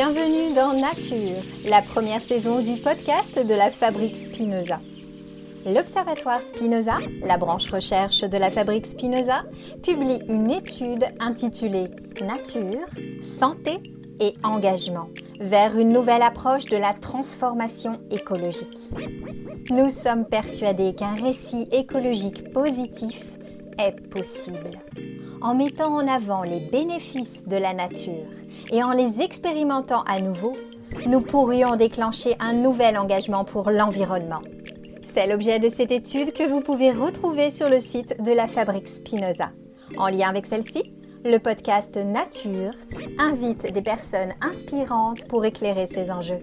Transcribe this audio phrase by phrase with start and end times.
[0.00, 4.78] Bienvenue dans Nature, la première saison du podcast de la Fabrique Spinoza.
[5.66, 9.42] L'Observatoire Spinoza, la branche recherche de la Fabrique Spinoza,
[9.82, 11.88] publie une étude intitulée
[12.20, 12.86] Nature,
[13.20, 13.82] santé
[14.20, 15.08] et engagement
[15.40, 18.78] vers une nouvelle approche de la transformation écologique.
[19.70, 23.20] Nous sommes persuadés qu'un récit écologique positif
[23.80, 24.70] est possible
[25.40, 28.28] en mettant en avant les bénéfices de la nature
[28.70, 30.56] et en les expérimentant à nouveau,
[31.06, 34.42] nous pourrions déclencher un nouvel engagement pour l'environnement.
[35.02, 38.88] C'est l'objet de cette étude que vous pouvez retrouver sur le site de la Fabrique
[38.88, 39.50] Spinoza.
[39.96, 40.94] En lien avec celle-ci,
[41.24, 42.70] le podcast Nature
[43.18, 46.42] invite des personnes inspirantes pour éclairer ces enjeux.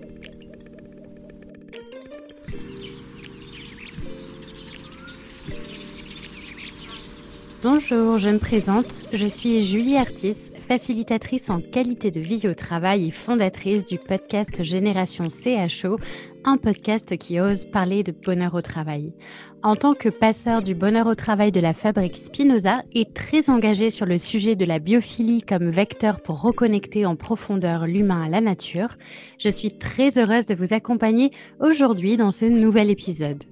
[7.68, 9.10] Bonjour, je me présente.
[9.12, 14.64] Je suis Julie Artis, facilitatrice en qualité de vie au travail et fondatrice du podcast
[14.64, 15.98] Génération CHO,
[16.44, 19.14] un podcast qui ose parler de bonheur au travail.
[19.64, 23.90] En tant que passeur du bonheur au travail de la fabrique Spinoza et très engagée
[23.90, 28.42] sur le sujet de la biophilie comme vecteur pour reconnecter en profondeur l'humain à la
[28.42, 28.90] nature,
[29.40, 33.44] je suis très heureuse de vous accompagner aujourd'hui dans ce nouvel épisode.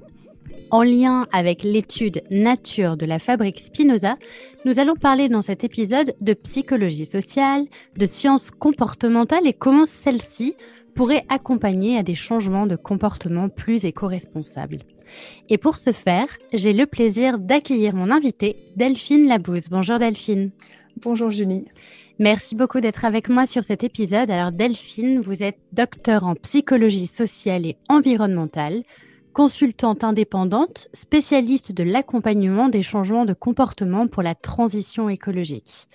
[0.71, 4.17] En lien avec l'étude Nature de la fabrique Spinoza,
[4.65, 10.55] nous allons parler dans cet épisode de psychologie sociale, de sciences comportementales et comment celles-ci
[10.95, 14.79] pourraient accompagner à des changements de comportement plus éco-responsables.
[15.49, 19.69] Et pour ce faire, j'ai le plaisir d'accueillir mon invité, Delphine Labouze.
[19.69, 20.51] Bonjour Delphine.
[21.01, 21.65] Bonjour Julie.
[22.19, 24.29] Merci beaucoup d'être avec moi sur cet épisode.
[24.29, 28.83] Alors Delphine, vous êtes docteur en psychologie sociale et environnementale
[29.33, 35.87] consultante indépendante, spécialiste de l'accompagnement des changements de comportement pour la transition écologique.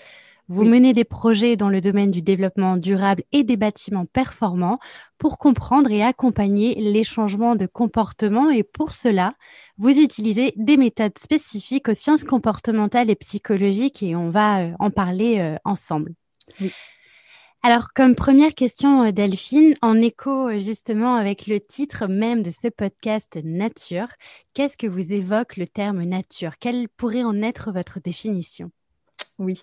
[0.51, 4.79] Vous menez des projets dans le domaine du développement durable et des bâtiments performants
[5.19, 9.35] pour comprendre et accompagner les changements de comportement et pour cela,
[9.77, 14.91] vous utilisez des méthodes spécifiques aux sciences comportementales et psychologiques et on va euh, en
[14.91, 16.15] parler euh, ensemble.
[16.63, 16.73] Oui.
[17.63, 22.53] Alors, comme première question, euh, Delphine, en écho euh, justement avec le titre même de
[22.53, 24.09] ce podcast Nature,
[24.55, 26.59] qu'est-ce que vous évoque le terme nature?
[26.61, 28.71] Quelle pourrait en être votre définition?
[29.39, 29.63] Oui.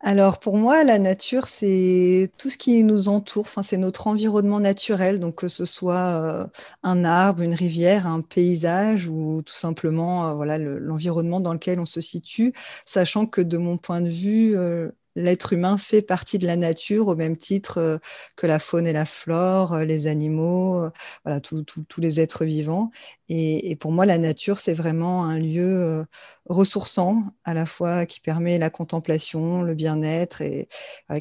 [0.00, 4.60] Alors pour moi, la nature, c'est tout ce qui nous entoure, enfin, c'est notre environnement
[4.60, 6.46] naturel, donc que ce soit euh,
[6.84, 12.00] un arbre, une rivière, un paysage ou tout simplement voilà, l'environnement dans lequel on se
[12.00, 12.54] situe,
[12.86, 14.56] sachant que de mon point de vue,
[15.18, 17.98] l'être humain fait partie de la nature au même titre euh,
[18.36, 20.90] que la faune et la flore, euh, les animaux, euh,
[21.24, 22.90] voilà, tous les êtres vivants.
[23.28, 26.06] Et, pour moi, la nature, c'est vraiment un lieu
[26.46, 30.68] ressourçant, à la fois qui permet la contemplation, le bien-être et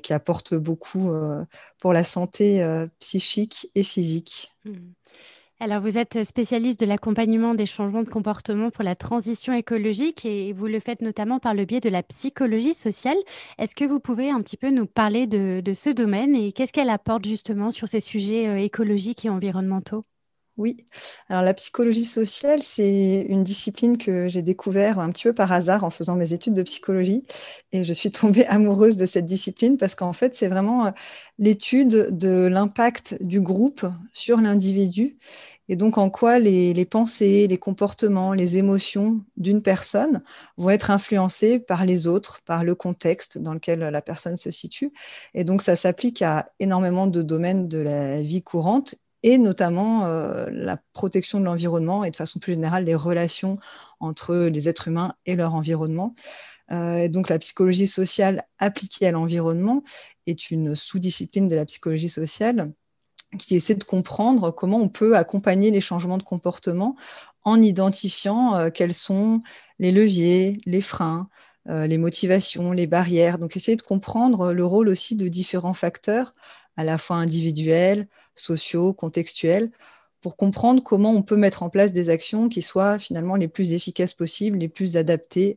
[0.02, 1.12] qui apporte beaucoup
[1.80, 2.66] pour la santé
[3.00, 4.54] psychique et physique.
[4.64, 4.72] Mmh.
[5.60, 10.54] Alors, vous êtes spécialiste de l'accompagnement des changements de comportement pour la transition écologique et
[10.54, 13.18] vous le faites notamment par le biais de la psychologie sociale.
[13.58, 16.92] Est-ce que vous pouvez un petit peu nous parler de, ce domaine et qu'est-ce qu'elle
[16.92, 20.04] apporte justement sur ces sujets euh, écologiques et environnementaux?
[20.58, 20.88] Oui,
[21.30, 25.84] alors la psychologie sociale, c'est une discipline que j'ai découvert un petit peu par hasard
[25.84, 27.28] en faisant mes études de psychologie.
[27.72, 30.92] Et je suis tombée amoureuse de cette discipline parce qu'en fait, c'est vraiment euh,
[31.38, 35.20] l'étude de l'impact du groupe sur l'individu
[35.70, 40.24] et donc en quoi les, les, pensées, les comportements, les émotions d'une personne
[40.58, 44.94] vont être influencées par les autres, par le contexte dans lequel la personne se situe.
[45.34, 50.48] Et donc ça s'applique à énormément de domaines de la vie courante et notamment euh,
[50.52, 53.58] la protection de l'environnement et de façon plus générale les relations
[54.00, 56.16] entre les êtres humains et leur environnement.
[56.72, 59.84] Euh, donc la psychologie sociale appliquée à l'environnement
[60.28, 62.74] est une sous-discipline de la psychologie sociale
[63.40, 66.96] qui essaie de comprendre comment on peut accompagner les changements de comportement
[67.44, 69.42] en identifiant euh, quels sont
[69.80, 71.30] les leviers, les freins,
[71.70, 73.40] les motivations, les barrières.
[73.40, 76.34] Donc essayer de comprendre le rôle aussi de différents facteurs
[76.78, 79.72] à la fois individuels, sociaux, contextuels,
[80.22, 83.74] pour comprendre comment on peut mettre en place des actions qui soient finalement les plus
[83.74, 85.56] efficaces possibles, les plus adaptées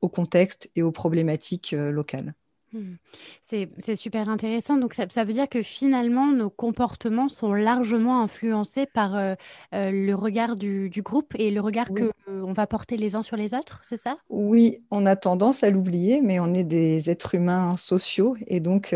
[0.00, 2.34] au contexte et aux problématiques euh, locales.
[2.72, 2.96] Hmm.
[3.40, 4.76] C'est super intéressant.
[4.76, 9.34] Donc, ça, veut dire que finalement, nos comportements sont largement influencés par euh,
[9.72, 13.36] euh, le regard du, groupe et le regard que qu'on va porter les uns sur
[13.36, 14.18] les autres, c'est ça?
[14.30, 18.94] Oui, on a tendance à l'oublier, mais on est des êtres humains sociaux et donc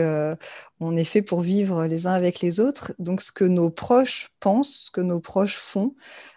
[0.80, 2.92] on est fait pour vivre les uns avec les autres.
[2.98, 5.94] Donc, ce que nos proches pensent, ce que nos proches font,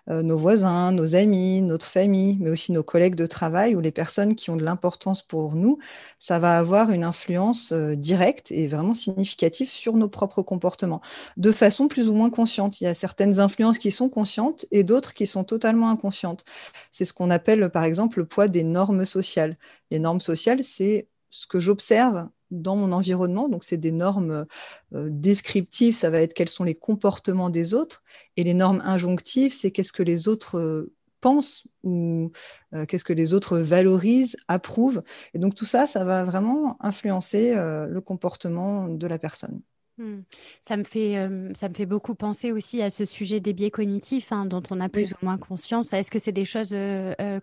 [0.10, 3.92] euh, nos voisins, nos amis, notre famille, mais aussi nos collègues de travail ou les
[3.92, 5.80] personnes qui ont de l'importance pour nous,
[6.20, 11.02] ça va avoir une influence euh, directe et vraiment significative sur nos propres comportements,
[11.38, 12.82] de façon plus ou moins consciente.
[12.82, 16.44] Il y a certaines influences qui sont conscientes et d'autres qui sont totalement inconscientes.
[16.92, 19.58] C'est ce qu'on appelle, par exemple, le poids des normes sociales.
[19.92, 23.50] Les normes sociales, c'est ce que j'observe dans mon environnement.
[23.50, 24.46] Donc, c'est des normes
[24.94, 28.04] euh, descriptives, ça va être quels sont les comportements des autres.
[28.38, 32.32] Et les normes injonctives, c'est qu'est-ce que les autres euh, pensent ou
[32.74, 35.04] euh, qu'est-ce que les autres valorisent, approuvent.
[35.34, 39.62] Et donc, tout ça, ça va vraiment influencer le comportement de la personne.
[39.98, 40.22] Mmh.
[40.62, 41.16] Ça me fait,
[41.54, 44.80] ça me fait beaucoup penser aussi à ce sujet des biais cognitifs hein, dont on
[44.80, 45.94] a plus ou moins conscience.
[45.94, 46.76] Est-ce que c'est des choses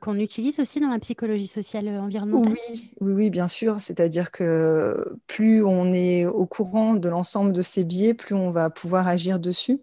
[0.00, 2.56] qu'on utilise aussi dans la psychologie sociale environnementale?
[2.70, 3.80] Oui, oui, oui, bien sûr.
[3.80, 8.70] C'est-à-dire que plus on est au courant de l'ensemble de ces biais, plus on va
[8.70, 9.80] pouvoir agir dessus.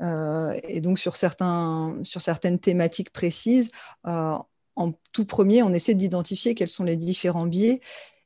[0.00, 3.70] et donc sur, certains, sur certaines thématiques précises,
[4.04, 7.80] en tout premier, on essaie d'identifier quels sont les différents biais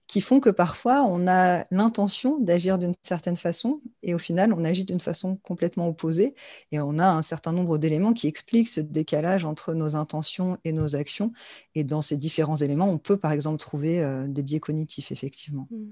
[0.06, 4.64] qui font que parfois on a l'intention d'agir d'une certaine façon et au final on
[4.64, 6.34] agit d'une façon complètement opposée
[6.72, 10.72] et on a un certain nombre d'éléments qui expliquent ce décalage entre nos intentions et
[10.72, 11.32] nos actions
[11.74, 15.68] et dans ces différents éléments on peut par exemple trouver euh, des biais cognitifs effectivement.
[15.70, 15.84] Mmh.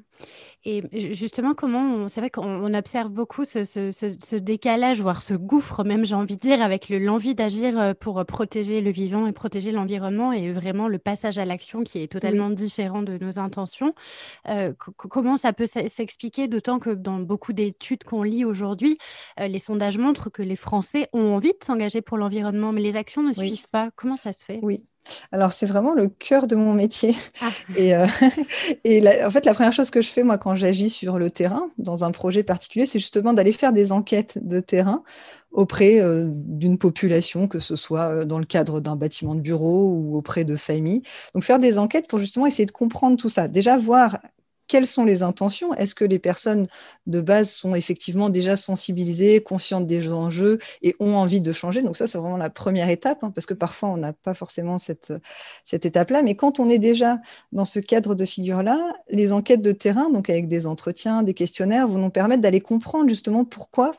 [0.65, 6.15] Et justement comment c'est vrai qu'on observe beaucoup ce, décalage voire ce gouffre même j'ai
[6.15, 10.53] envie de dire avec l'envie d'agir euh, pour protéger le vivant et protéger l'environnement et
[10.53, 13.95] vraiment le passage à l'action qui est totalement différent de nos intentions.
[14.49, 18.99] Euh, comment ça peut s'expliquer, d'autant que dans beaucoup d'études qu'on lit aujourd'hui,
[19.41, 22.97] euh, les sondages montrent que les Français ont envie de s'engager pour l'environnement, mais les
[22.97, 23.91] actions ne suivent pas.
[23.97, 24.61] Comment ça se fait?
[24.63, 24.87] Oui.
[25.33, 27.17] Alors, c'est vraiment le cœur de mon métier.
[27.41, 27.51] Ah.
[27.77, 28.07] Et, euh,
[29.27, 32.05] en fait, la première chose que je fais, moi, quand j'agis sur le terrain, dans
[32.05, 35.03] un projet particulier, c'est justement d'aller faire des enquêtes de terrain
[35.51, 39.91] auprès euh, d'une population, que ce soit euh, dans le cadre d'un bâtiment de bureau
[39.91, 41.03] ou auprès de familles.
[41.35, 43.49] Donc, faire des enquêtes pour justement essayer de comprendre tout ça.
[43.49, 44.19] Déjà, voir
[44.69, 45.75] quelles sont les intentions?
[45.75, 46.67] Est-ce que les personnes
[47.07, 51.83] de base sont effectivement déjà sensibilisées, conscientes des enjeux et ont envie de changer?
[51.83, 54.79] Donc ça, c'est vraiment la première étape, hein, parce que parfois, on n'a pas forcément
[54.79, 55.13] cette,
[55.67, 56.23] cette étape-là.
[56.23, 57.19] Mais quand on est déjà
[57.53, 58.79] dans ce cadre de figure-là,
[59.11, 63.09] les enquêtes de terrain, donc avec des entretiens, des questionnaires, vont nous permettre d'aller comprendre
[63.09, 63.93] justement pourquoi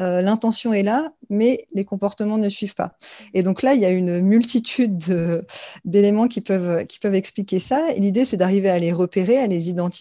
[0.00, 2.96] euh, l'intention est là, mais les comportements ne suivent pas.
[3.34, 5.44] Et donc là, il y a une multitude
[5.84, 7.92] d'éléments qui peuvent, qui peuvent expliquer ça.
[7.92, 9.97] Et l'idée, c'est d'arriver à les repérer, à les identifier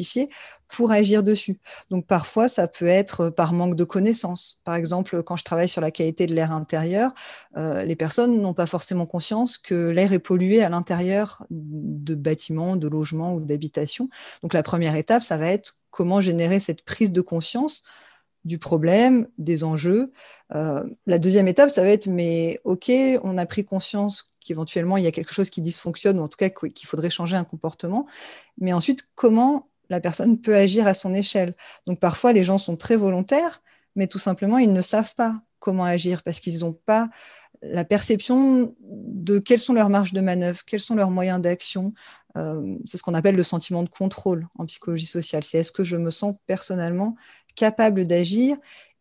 [0.68, 1.60] pour agir dessus.
[1.90, 4.60] Donc parfois, ça peut être par manque de connaissances.
[4.64, 7.14] Par exemple, quand je travaille sur la qualité de l'air intérieur,
[7.56, 12.76] euh, les personnes n'ont pas forcément conscience que l'air est pollué à l'intérieur de bâtiments,
[12.76, 14.10] de logements ou d'habitations.
[14.42, 17.84] Donc la première étape, ça va être comment générer cette prise de conscience
[18.46, 20.12] du problème, des enjeux.
[20.56, 22.92] Euh, la deuxième étape, ça va être, mais OK,
[23.24, 26.38] on a pris conscience qu'éventuellement, il y a quelque chose qui dysfonctionne, ou en tout
[26.38, 28.08] cas qu'il faudrait changer un comportement.
[28.58, 31.56] Mais ensuite, comment la personne peut agir à son échelle
[31.86, 33.62] Donc parfois, les gens sont très volontaires,
[33.96, 37.10] mais tout simplement, ils ne savent pas comment agir parce qu'ils n'ont pas
[37.62, 41.94] la perception de quelles sont leurs marges de manœuvre, quels sont leurs moyens d'action.
[42.36, 45.44] Euh, c'est ce qu'on appelle le sentiment de contrôle en psychologie sociale.
[45.44, 47.16] C'est est-ce que je me sens personnellement
[47.56, 48.58] capable d'agir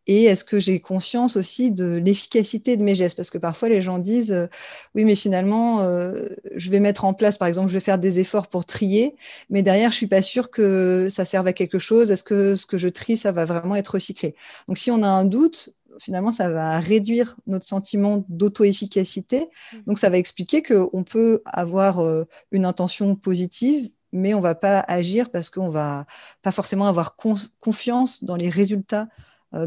[0.06, 3.16] et est-ce que j'ai conscience aussi de l'efficacité de mes gestes?
[3.16, 4.46] Parce que parfois les gens disent euh,
[4.94, 8.20] oui, mais finalement, euh, je vais mettre en place, par exemple, je vais faire des
[8.20, 9.16] efforts pour trier,
[9.50, 12.10] mais derrière, je suis pas sûre que ça serve à quelque chose.
[12.12, 14.36] Est-ce que ce que je trie, ça va vraiment être recyclé?
[14.68, 19.48] Donc, si on a un doute, finalement, ça va réduire notre sentiment d'auto-efficacité.
[19.72, 19.76] Mmh.
[19.86, 24.54] Donc, ça va expliquer qu'on peut avoir euh, une intention positive mais on ne va
[24.54, 26.06] pas agir parce qu'on ne va
[26.40, 29.08] pas forcément avoir confiance dans les résultats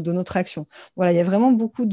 [0.00, 0.66] de notre action.
[0.96, 1.86] Voilà, il y a vraiment beaucoup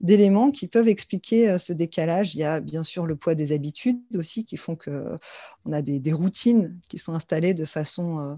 [0.00, 2.34] d'éléments qui peuvent expliquer euh, ce décalage.
[2.34, 5.18] Il y a bien sûr le poids des habitudes aussi qui font qu'on
[5.72, 8.34] a des, routines qui sont installées de façon euh,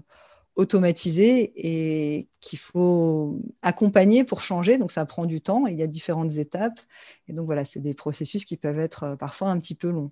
[0.55, 4.77] automatisée et qu'il faut accompagner pour changer.
[4.77, 6.79] Donc ça prend du temps, il y a différentes étapes.
[7.27, 10.11] Et donc voilà, c'est des processus qui peuvent être parfois un petit peu longs.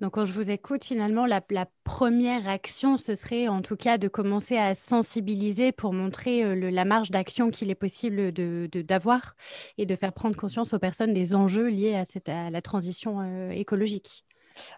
[0.00, 1.40] Donc, quand je vous écoute, finalement, la,
[1.84, 6.84] première action, ce serait en tout cas de commencer à sensibiliser pour montrer euh, la
[6.84, 11.34] marge d'action qu'il est possible d'avoir de, et de faire prendre conscience aux personnes des
[11.34, 11.94] enjeux liés
[12.26, 14.24] à, la transition euh, écologique.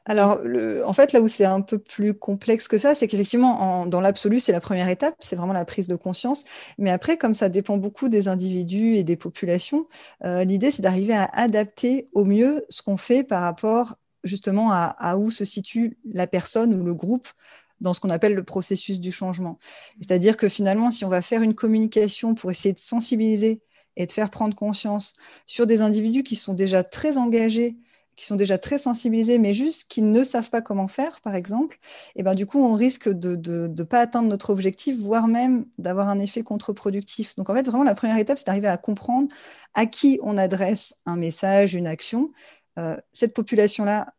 [0.04, 0.40] Alors,
[0.84, 4.40] en fait, là où c'est un peu plus complexe que ça, c'est qu'effectivement, dans l'absolu,
[4.40, 6.44] c'est la première étape, c'est vraiment la prise de conscience.
[6.78, 9.88] Mais après, comme ça dépend beaucoup des individus et des populations,
[10.24, 15.16] euh, l'idée, c'est d'arriver à adapter au mieux ce qu'on fait par rapport justement à,
[15.16, 17.28] où se situe la personne ou le groupe
[17.80, 19.58] dans ce qu'on appelle le processus du changement.
[19.98, 23.62] C'est-à-dire que finalement, si on va faire une communication pour essayer de sensibiliser
[23.96, 25.12] et de faire prendre conscience
[25.46, 27.76] sur des individus qui sont déjà très engagés
[28.16, 31.78] qui sont déjà très sensibilisés, mais juste qui ne savent pas comment faire, par exemple,
[32.16, 36.08] et ben, du coup, on risque de ne pas atteindre notre objectif, voire même d'avoir
[36.08, 37.34] un effet contre-productif.
[37.36, 39.28] Donc, en fait, vraiment, la première étape, c'est d'arriver à comprendre
[39.74, 42.30] à qui on adresse un message, une action.
[42.78, 44.14] Euh, cette population-là,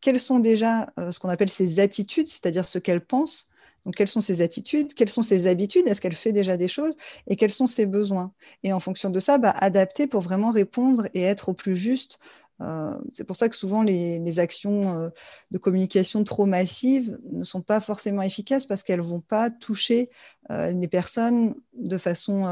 [0.00, 3.48] quelles sont déjà euh, ce qu'on appelle ses attitudes, c'est-à-dire ce qu'elle pense,
[3.86, 6.94] donc, quelles sont ses attitudes, quelles sont ses habitudes, est-ce qu'elle fait déjà des choses?
[7.28, 8.32] Et quels sont ses besoins?
[8.62, 12.18] Et en fonction de ça, bah, adapter pour vraiment répondre et être au plus juste.
[12.60, 15.10] Euh, c'est pour ça que souvent les, actions
[15.50, 20.10] de communication trop massives ne sont pas forcément efficaces parce qu'elles ne vont pas toucher
[20.50, 22.44] les personnes de façon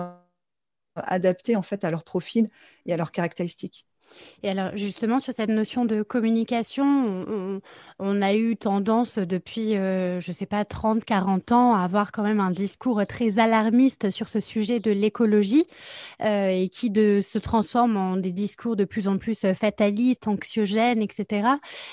[0.96, 2.50] adaptée en fait à leur profil
[2.86, 3.86] et à leurs caractéristiques.
[4.42, 7.60] Et alors, justement, sur cette notion de communication,
[7.98, 12.12] on, a eu tendance depuis, euh, je ne sais pas, 30, 40 ans à avoir
[12.12, 15.66] quand même un discours très alarmiste sur ce sujet de l'écologie
[16.22, 20.28] euh, et qui de, se transforme en des discours de plus en plus euh, fatalistes,
[20.28, 21.48] anxiogènes, etc.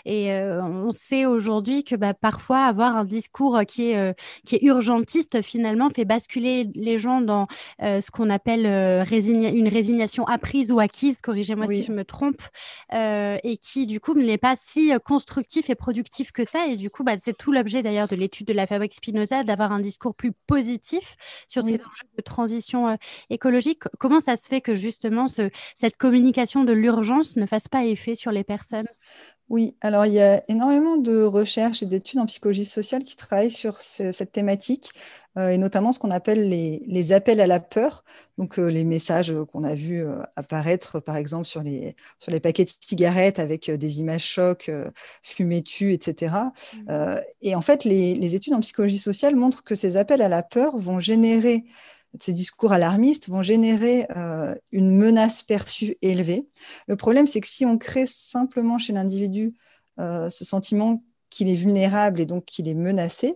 [0.06, 5.42] Et on sait aujourd'hui que bah, parfois avoir un discours qui est, qui est urgentiste,
[5.42, 7.48] finalement, fait basculer les gens dans
[7.80, 12.42] ce qu'on appelle une résignation apprise ou acquise, corrigez-moi si je me trompe,
[12.94, 16.68] euh, et qui du coup n'est pas si euh, constructif et productif que ça.
[16.68, 19.72] Et du coup, bah, c'est tout l'objet d'ailleurs de l'étude de la fabrique Spinoza, d'avoir
[19.72, 21.16] un discours plus positif
[21.48, 22.96] sur ces enjeux de transition euh,
[23.30, 23.84] écologique.
[24.00, 28.16] Comment ça se fait que justement ce, cette communication de l'urgence ne fasse pas effet
[28.16, 28.88] sur les personnes?
[29.50, 33.52] Oui, alors il y a énormément de recherches et d'études en psychologie sociale qui travaillent
[33.52, 34.90] sur cette thématique,
[35.38, 38.04] euh, et notamment ce qu'on appelle les, appels à la peur,
[38.40, 42.40] donc euh, les messages qu'on a vus euh, apparaître, par exemple, sur les, sur les
[42.40, 44.72] paquets de cigarettes avec des images chocs,
[45.22, 46.36] fumées tu, etc.
[46.88, 47.18] Mmh.
[47.44, 50.42] et en fait, les, les études en psychologie sociale montrent que ces appels à la
[50.42, 51.66] peur vont générer
[52.22, 56.48] ces discours alarmistes vont générer euh, une menace perçue élevée.
[56.88, 59.54] Le problème, c'est que si on crée simplement chez l'individu
[60.00, 63.36] euh, ce sentiment qu'il est vulnérable et donc qu'il est menacé,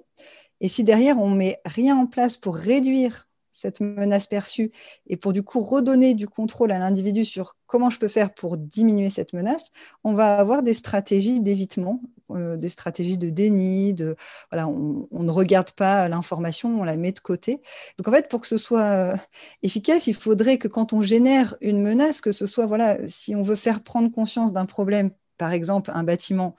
[0.62, 4.72] et si derrière on met rien en place pour réduire cette menace perçue
[5.08, 8.58] et pour du coup redonner du contrôle à l'individu sur comment je peux faire pour
[8.58, 9.72] diminuer cette menace,
[10.04, 14.16] on va avoir des stratégies d'évitement, euh, des stratégies de déni, de
[14.52, 17.62] voilà, on, ne regarde pas l'information, on la met de côté.
[17.98, 19.16] Donc en fait, pour que ce soit euh,
[19.64, 23.44] efficace, il faudrait que quand on génère une menace, que ce soit voilà, si on
[23.44, 26.56] veut faire prendre conscience d'un problème par exemple, un bâtiment,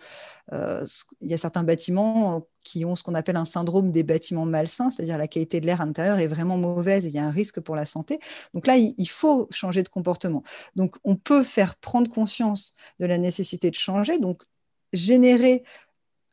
[0.52, 0.84] euh,
[1.20, 4.90] il y a certains bâtiments qui ont ce qu'on appelle un syndrome des bâtiments malsains,
[4.90, 7.30] c'est-à-dire la qualité de l'air à l'intérieur est vraiment mauvaise et il y a un
[7.30, 8.18] risque pour la santé.
[8.54, 10.42] Donc là, il, faut changer de comportement.
[10.76, 14.42] Donc on peut faire prendre conscience de la nécessité de changer, donc
[14.92, 15.64] générer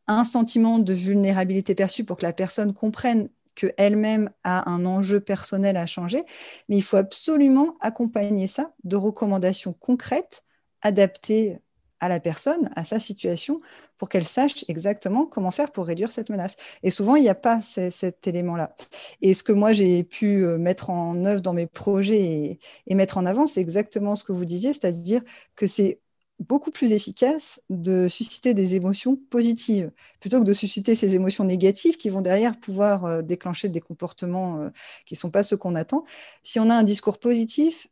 [0.07, 5.77] un sentiment de vulnérabilité perçue pour que la personne comprenne qu'elle-même a un enjeu personnel
[5.77, 6.23] à changer,
[6.69, 10.43] mais il faut absolument accompagner ça de recommandations concrètes
[10.81, 11.59] adaptées
[11.99, 13.61] à la personne, à sa situation,
[13.97, 16.55] pour qu'elle sache exactement comment faire pour réduire cette menace.
[16.83, 18.75] Et souvent, il n'y a pas cet élément-là.
[19.21, 23.17] Et ce que moi, j'ai pu euh, mettre en œuvre dans mes projets et, mettre
[23.17, 25.23] en avant, c'est exactement ce que vous disiez, c'est-à-dire
[25.55, 25.99] que c'est
[26.39, 31.97] beaucoup plus efficace de susciter des émotions positives plutôt que de susciter ces émotions négatives
[31.97, 34.69] qui vont derrière pouvoir euh, déclencher des comportements euh,
[35.05, 36.05] qui ne sont pas ceux qu'on attend.
[36.43, 37.87] Si on a un discours positif,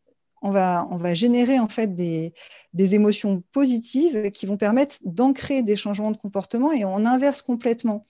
[0.46, 2.34] on va, on va générer en fait des,
[2.76, 8.06] émotions positives qui vont permettre d'ancrer des changements de comportement et on inverse complètement.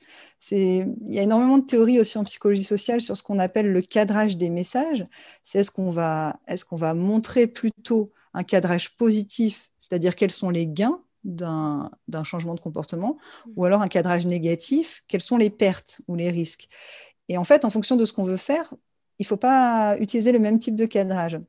[0.51, 3.82] Il y a énormément de théories aussi en psychologie sociale sur ce qu'on appelle le
[3.82, 5.06] cadrage des messages.
[5.46, 10.50] C'est est-ce qu'on va, est qu'on va montrer plutôt un cadrage positif, c'est-à-dire quels sont
[10.51, 11.89] les gains d'un
[12.24, 13.18] changement de comportement,
[13.56, 16.68] ou alors un cadrage négatif, quelles sont les pertes ou les risques.
[17.30, 18.72] Et en fait, en fonction de ce qu'on veut faire,
[19.18, 21.39] il ne faut pas utiliser le même type de cadrage.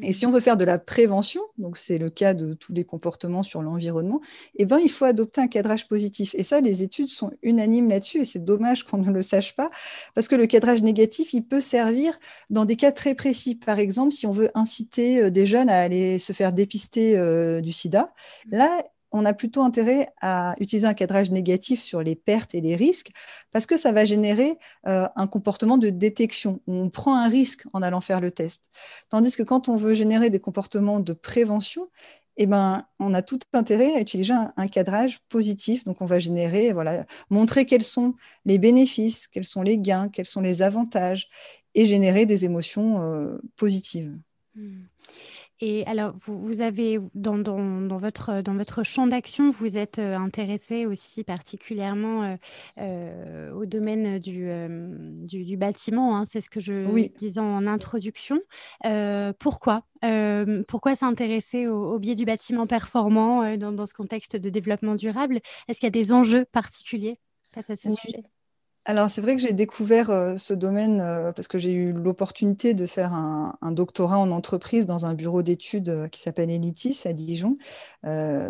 [0.00, 2.84] Et si on veut faire de la prévention, donc c'est le cas de tous les
[2.84, 4.20] comportements sur l'environnement,
[4.56, 6.34] eh ben, il faut adopter un cadrage positif.
[6.34, 9.68] Et ça, les études sont unanimes là-dessus, et c'est dommage qu'on ne le sache pas,
[10.14, 12.18] parce que le cadrage négatif, il peut servir
[12.50, 13.56] dans des cas très précis.
[13.56, 17.60] Par exemple, si on veut inciter euh, des jeunes à aller se faire dépister euh,
[17.60, 18.12] du sida,
[18.50, 22.76] là, on a plutôt intérêt à utiliser un cadrage négatif sur les pertes et les
[22.76, 23.10] risques
[23.50, 26.60] parce que ça va générer euh, un comportement de détection.
[26.66, 28.62] On prend un risque en allant faire le test.
[29.10, 31.88] Tandis que quand on veut générer des comportements de prévention,
[32.38, 35.84] eh ben, on a tout intérêt à utiliser un, cadrage positif.
[35.84, 38.14] Donc, on va générer, voilà, montrer quels sont
[38.46, 41.28] les bénéfices, quels sont les gains, quels sont les avantages
[41.74, 44.16] et générer des émotions euh, positives.
[44.54, 44.84] Mmh.
[45.64, 50.86] Et alors, vous, avez, dans, dans, votre, dans votre champ d'action, vous êtes euh, intéressé
[50.86, 52.36] aussi particulièrement euh,
[52.78, 54.50] euh, au domaine du,
[55.24, 58.40] du, bâtiment, hein, c'est ce que je disais en introduction.
[59.38, 59.84] pourquoi?
[60.66, 65.38] Pourquoi s'intéresser au, biais du bâtiment performant dans, dans, ce contexte de développement durable?
[65.68, 67.18] Est-ce qu'il y a des enjeux particuliers
[67.52, 68.24] face à ce sujet?
[68.84, 72.74] Alors, c'est vrai que j'ai découvert euh, ce domaine euh, parce que j'ai eu l'opportunité
[72.74, 77.12] de faire un, doctorat en entreprise dans un bureau d'études euh, qui s'appelle Elitis à
[77.12, 77.58] Dijon,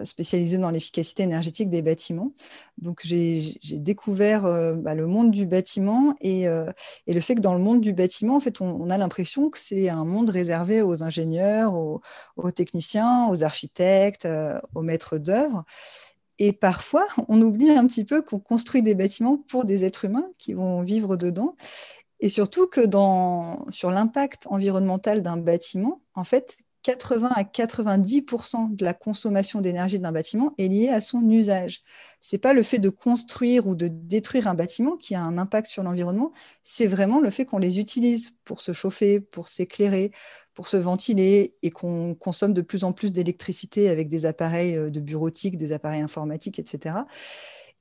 [0.04, 2.32] spécialisé dans l'efficacité énergétique des bâtiments.
[2.78, 4.42] Donc, j'ai découvert
[4.76, 8.40] bah, le monde du bâtiment et, le fait que dans le monde du bâtiment, en
[8.40, 12.00] fait, on, a l'impression que c'est un monde réservé aux ingénieurs, aux,
[12.36, 14.26] aux techniciens, aux architectes,
[14.74, 15.64] aux maîtres d'œuvre.
[16.44, 20.26] Et parfois, on oublie un petit peu qu'on construit des bâtiments pour des êtres humains
[20.38, 21.54] qui vont vivre dedans.
[22.18, 22.80] Et surtout que
[23.70, 30.12] sur l'impact environnemental d'un bâtiment, en fait, 80 à 90% de la consommation d'énergie d'un
[30.12, 31.82] bâtiment est liée à son usage.
[32.20, 35.38] Ce n'est pas le fait de construire ou de détruire un bâtiment qui a un
[35.38, 36.32] impact sur l'environnement,
[36.64, 40.12] c'est vraiment le fait qu'on les utilise pour se chauffer, pour s'éclairer,
[40.54, 44.90] pour se ventiler et qu'on consomme de plus en plus d'électricité avec des appareils euh,
[44.90, 46.96] de bureautique, des appareils informatiques, etc.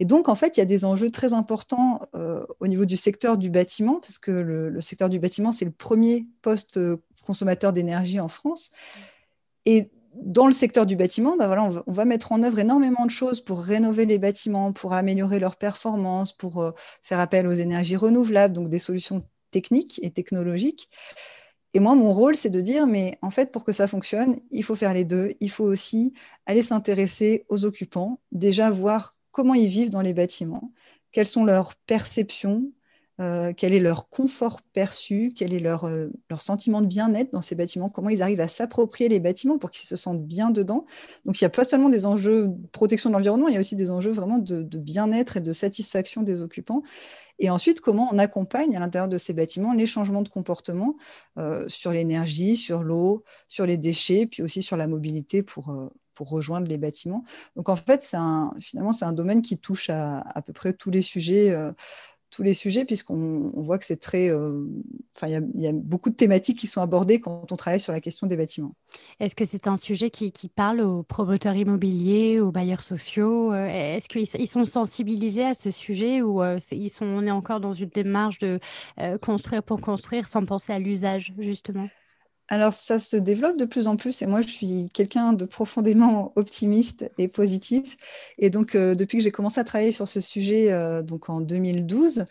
[0.02, 2.98] Et donc, en fait, il y a des enjeux très importants euh, au niveau du
[2.98, 6.98] secteur du bâtiment, parce que le, secteur du bâtiment, c'est le premier poste euh,
[7.32, 8.72] consommateurs d'énergie en France.
[9.66, 13.12] Et dans le secteur du bâtiment, bah voilà, on, va, mettre en œuvre énormément de
[13.12, 16.72] choses pour rénover les bâtiments, pour améliorer leur performance, pour euh,
[17.02, 20.90] faire appel aux énergies renouvelables, donc des solutions techniques et technologiques.
[21.74, 24.66] Et moi, mon rôle, c'est de dire, mais en fait, pour que ça fonctionne, il
[24.66, 25.36] faut faire les deux.
[25.40, 26.14] Il faut aussi
[26.46, 30.74] aller s'intéresser aux occupants, déjà voir comment ils vivent dans les bâtiments,
[31.14, 32.70] quelles sont leurs perceptions,
[33.22, 37.42] euh, quel est leur confort perçu, quel est leur, euh, leur sentiment de bien-être dans
[37.42, 40.86] ces bâtiments, comment ils arrivent à s'approprier les bâtiments pour qu'ils se sentent bien dedans.
[41.26, 43.60] Donc il n'y a pas seulement des enjeux de protection de l'environnement, il y a
[43.60, 46.82] aussi des enjeux vraiment de, bien-être et de satisfaction des occupants.
[47.38, 50.96] Et ensuite, comment on accompagne à l'intérieur de ces bâtiments les changements de comportement
[51.38, 55.76] euh, sur l'énergie, sur l'eau, sur les déchets, puis aussi sur la mobilité pour,
[56.16, 57.24] pour rejoindre les bâtiments.
[57.56, 60.90] Donc en fait, un, finalement, c'est un domaine qui touche à, à peu près tous
[60.90, 61.56] les sujets
[62.32, 64.30] tous les sujets, puisqu'on voit que c'est très.
[64.30, 64.66] Euh,
[65.16, 68.00] enfin, il y, a beaucoup de thématiques qui sont abordées quand on travaille sur la
[68.00, 68.74] question des bâtiments.
[69.20, 74.08] Est-ce que c'est un sujet qui, parle aux promoteurs immobiliers, aux bailleurs sociaux euh, Est-ce
[74.08, 77.90] qu'ils sont sensibilisés à ce sujet ou euh, ils sont, on est encore dans une
[77.90, 78.60] démarche de
[79.22, 81.88] construire pour construire sans penser à l'usage, justement?
[82.52, 86.34] Alors, ça se développe de plus en plus et moi, je suis quelqu'un de profondément
[86.36, 87.96] optimiste et positif.
[88.38, 91.40] Et donc, euh, depuis que j'ai commencé à travailler sur ce sujet euh, donc en
[91.40, 92.26] 2012,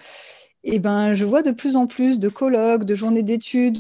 [0.63, 3.79] eh ben, je vois de plus en plus de colloques, de journées d'études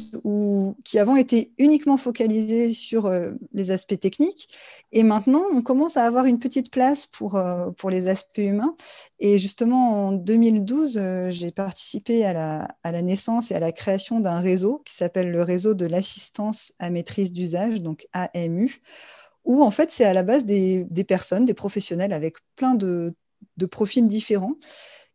[0.85, 4.49] qui avant étaient uniquement focalisées sur euh, les aspects techniques.
[4.93, 8.75] Et maintenant, on commence à avoir une petite place pour, euh, pour les aspects humains.
[9.19, 13.73] Et justement, en 2012, euh, j'ai participé à la, à la, naissance et à la
[13.73, 18.81] création d'un réseau qui s'appelle le réseau de l'assistance à maîtrise d'usage, donc AMU,
[19.45, 23.15] où en fait, c'est à la base des, des, personnes, des professionnels avec plein de,
[23.59, 24.55] de profils différents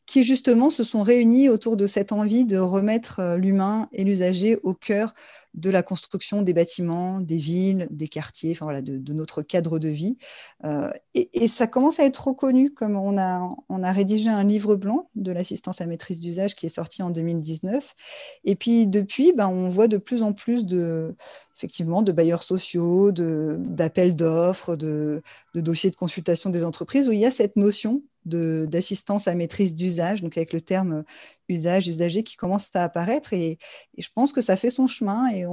[0.06, 4.60] qui justement se sont réunis autour de cette envie de remettre euh, l'humain et l'usager
[4.64, 5.16] au cœur
[5.56, 9.88] de la construction des bâtiments, des villes, des quartiers, enfin voilà, de, notre cadre de
[9.88, 10.18] vie.
[10.66, 14.76] Euh, et, ça commence à être reconnu, comme on a, on a rédigé un livre
[14.76, 17.96] blanc de l'assistance à maîtrise d'usage qui est sorti en 2019.
[18.44, 21.16] Et puis depuis, ben, on voit de plus en plus de,
[21.56, 25.22] effectivement, de bailleurs sociaux, d'appels d'offres, de,
[25.54, 29.74] de dossiers de consultation des entreprises où il y a cette notion d'assistance à maîtrise
[29.76, 31.04] d'usage, donc avec le terme euh,
[31.50, 33.34] usage, usager qui commence à apparaître.
[33.34, 33.60] Et,
[33.98, 35.28] je pense que ça fait son chemin.
[35.32, 35.46] Et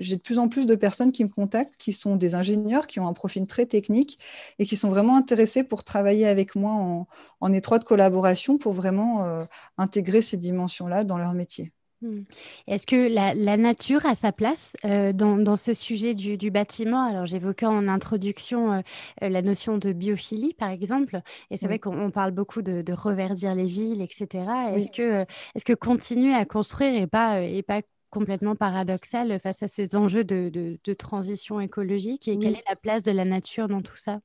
[0.00, 3.00] j'ai de plus en plus de personnes qui me contactent, qui sont des ingénieurs, qui
[3.00, 4.18] ont un profil très technique
[4.58, 7.06] et qui sont vraiment intéressés pour travailler avec moi
[7.40, 9.44] en, étroite collaboration pour vraiment euh,
[9.78, 11.72] intégrer ces dimensions-là dans leur métier.
[12.02, 12.22] Hmm.
[12.66, 17.04] Est-ce que la, nature a sa place euh, dans, ce sujet du, bâtiment?
[17.04, 18.80] Alors, j'évoquais en introduction euh,
[19.22, 23.54] euh, la notion de biophilie, par exemple, et c'est vrai qu'on parle beaucoup de, reverdir
[23.54, 24.46] les villes, etc.
[24.74, 29.68] Est-ce que, est que continuer à construire n'est pas, est pas complètement paradoxal face à
[29.68, 32.28] ces enjeux de, transition écologique?
[32.28, 34.20] Et quelle est la place de la nature dans tout ça?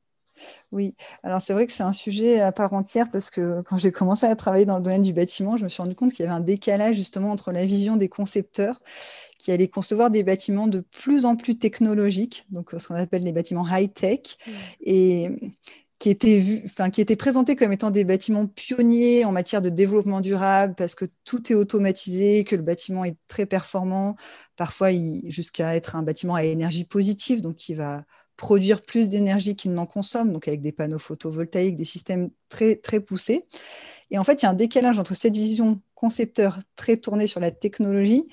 [0.71, 3.91] Oui, alors c'est vrai que c'est un sujet à part entière parce que quand j'ai
[3.91, 6.27] commencé à travailler dans le domaine du bâtiment, je me suis rendu compte qu'il y
[6.27, 8.81] avait un décalage justement entre la vision des concepteurs
[9.37, 13.31] qui allaient concevoir des bâtiments de plus en plus technologiques, donc ce qu'on appelle les
[13.31, 14.51] bâtiments high-tech, mmh.
[14.81, 15.31] et,
[15.99, 19.69] qui étaient, vus, enfin, qui étaient présentés comme étant des bâtiments pionniers en matière de
[19.69, 24.15] développement durable parce que tout est automatisé, que le bâtiment est très performant,
[24.57, 24.89] parfois
[25.25, 28.03] jusqu'à être un bâtiment à énergie positive, donc qui va
[28.37, 32.99] produire plus d'énergie qu'il n'en consomme, donc avec des panneaux photovoltaïques, des systèmes très, très
[32.99, 33.45] poussés.
[34.11, 37.39] Et en fait, il y a un décalage entre cette vision concepteur très tournée sur
[37.39, 38.27] la technologie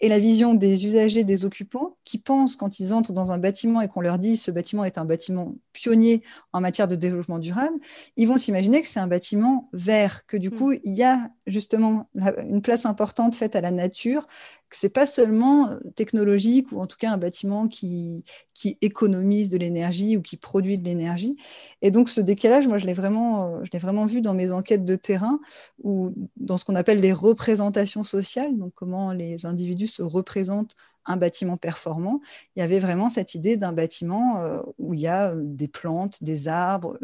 [0.00, 3.80] et la vision des usagers, des occupants, qui pensent quand ils entrent dans un bâtiment
[3.82, 7.76] et qu'on leur dit ce bâtiment est un bâtiment pionnier en matière de développement durable,
[8.16, 10.58] ils vont s'imaginer que c'est un bâtiment vert, que du mm.
[10.58, 14.26] coup, il y a justement une place importante faite à la nature,
[14.70, 18.78] que ce n'est pas seulement euh, technologique ou en tout cas un bâtiment qui, qui
[18.80, 21.36] économise de l'énergie ou qui produit de l'énergie.
[21.82, 24.52] Et donc ce décalage, moi je l'ai vraiment, euh, je l'ai vraiment vu dans mes
[24.52, 25.40] enquêtes de terrain
[25.82, 30.76] ou dans ce qu'on appelle les représentations sociales, donc comment les individus se représentent
[31.10, 32.20] un bâtiment performant,
[32.56, 36.22] il y avait vraiment cette idée d'un bâtiment euh, où il y a des plantes,
[36.22, 36.98] des arbres,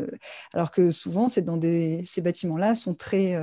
[0.53, 3.37] alors que souvent c'est dans des, ces bâtiments-là sont très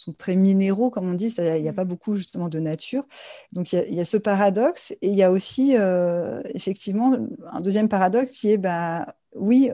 [0.00, 1.74] sont très minéraux, comme on dit, il n'y a, mm.
[1.74, 3.04] pas beaucoup justement de nature.
[3.52, 7.88] Donc il y, a ce paradoxe, et il y a aussi euh, effectivement un deuxième
[7.88, 9.70] paradoxe qui est, bah, oui,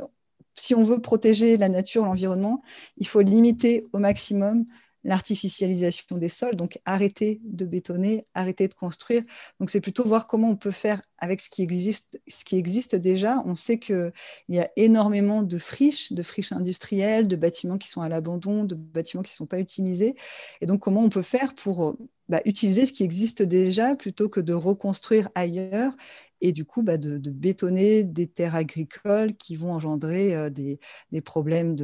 [0.55, 2.63] si on veut protéger la nature, l'environnement,
[2.97, 4.65] il faut limiter au maximum
[5.07, 9.23] l'artificialisation des sols, donc arrêter de bétonner, arrêter de construire.
[9.61, 12.97] Donc c'est plutôt voir comment on peut faire avec ce qui existe, ce qui existe
[12.97, 13.43] déjà.
[13.47, 14.13] On sait qu'il
[14.49, 18.75] y a énormément de friches, de friches industrielles, de bâtiments qui sont à l'abandon, de
[18.75, 20.17] bâtiments qui ne sont pas utilisés.
[20.61, 21.97] Et donc comment on peut faire pour
[22.29, 25.93] bah, utiliser ce qui existe déjà plutôt que de reconstruire ailleurs
[26.41, 30.79] et du coup bah, de, bétonner des terres agricoles qui vont engendrer euh, des,
[31.25, 31.77] problèmes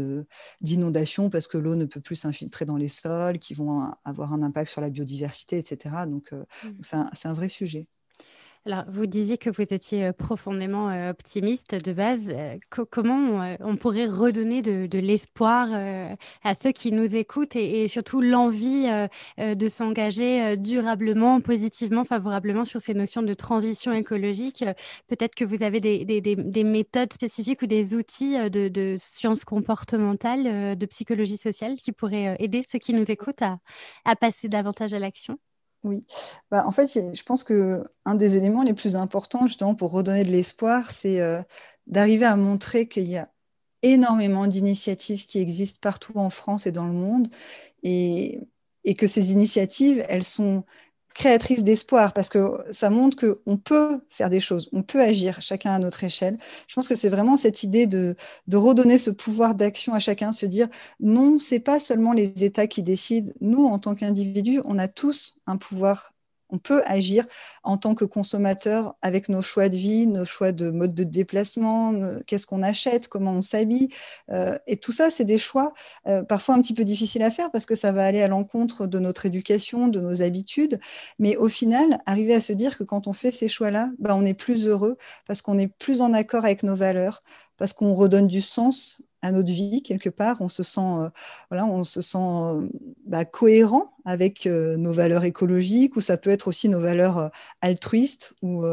[0.61, 4.43] d'inondation parce que l'eau ne peut plus s'infiltrer dans les sols, qui vont avoir un
[4.43, 6.07] impact sur la biodiversité, etc.
[6.07, 7.09] Donc euh, mmh.
[7.13, 7.89] c'est un, vrai sujet.
[8.65, 12.31] Alors, vous disiez que vous étiez euh, profondément euh, optimiste de base.
[12.33, 15.69] Euh, comment on pourrait redonner de, l'espoir
[16.45, 18.87] à ceux qui nous écoutent et, surtout l'envie
[19.39, 24.65] de s'engager durablement, positivement, favorablement sur ces notions de transition écologique?
[25.09, 31.37] Peut-être que vous avez des, méthodes spécifiques ou des outils de, sciences comportementales, de psychologie
[31.37, 33.43] sociale qui pourraient aider ceux qui nous écoutent
[34.05, 35.39] à passer davantage à l'action?
[35.85, 36.05] Oui,
[36.51, 40.25] bah, en fait, je pense que un des éléments les plus importants, justement, pour redonner
[40.25, 41.43] de l'espoir, c'est euh,
[41.89, 43.33] d'arriver à montrer qu'il y a
[43.83, 47.29] énormément d'initiatives qui existent partout en France et dans le monde,
[47.83, 48.41] et,
[48.85, 50.65] et que ces initiatives, elles sont
[51.15, 55.73] créatrice d'espoir parce que ça montre qu'on peut faire des choses, on peut agir chacun
[55.73, 56.37] à notre échelle.
[56.69, 58.17] Je pense que c'est vraiment cette idée de,
[58.49, 60.69] de redonner ce pouvoir d'action à chacun, se dire
[61.01, 63.33] non, c'est pas seulement les États qui décident.
[63.41, 66.12] Nous, en tant qu'individus, on a tous un pouvoir
[66.53, 67.25] on peut agir
[67.65, 71.95] en tant que consommateur avec nos choix de vie, nos choix de mode de déplacement,
[72.27, 73.89] qu'est-ce qu'on achète, comment on s'habille.
[74.31, 75.73] Euh, et tout ça, c'est des choix
[76.07, 78.87] euh, parfois un petit peu difficiles à faire parce que ça va aller à l'encontre
[78.87, 80.79] de notre éducation, de nos habitudes.
[81.19, 84.25] Mais au final, arriver à se dire que quand on fait ces choix-là, bah, on
[84.25, 87.23] est plus heureux parce qu'on est plus en accord avec nos valeurs,
[87.57, 90.41] parce qu'on redonne du sens notre vie quelque part.
[90.41, 91.09] On se sent, euh,
[91.51, 92.69] voilà, on se sent euh,
[93.07, 97.31] bah, cohérent avec euh, nos valeurs écologiques ou ça peut être aussi nos valeurs
[97.61, 98.35] altruistes.
[98.43, 98.65] Ou,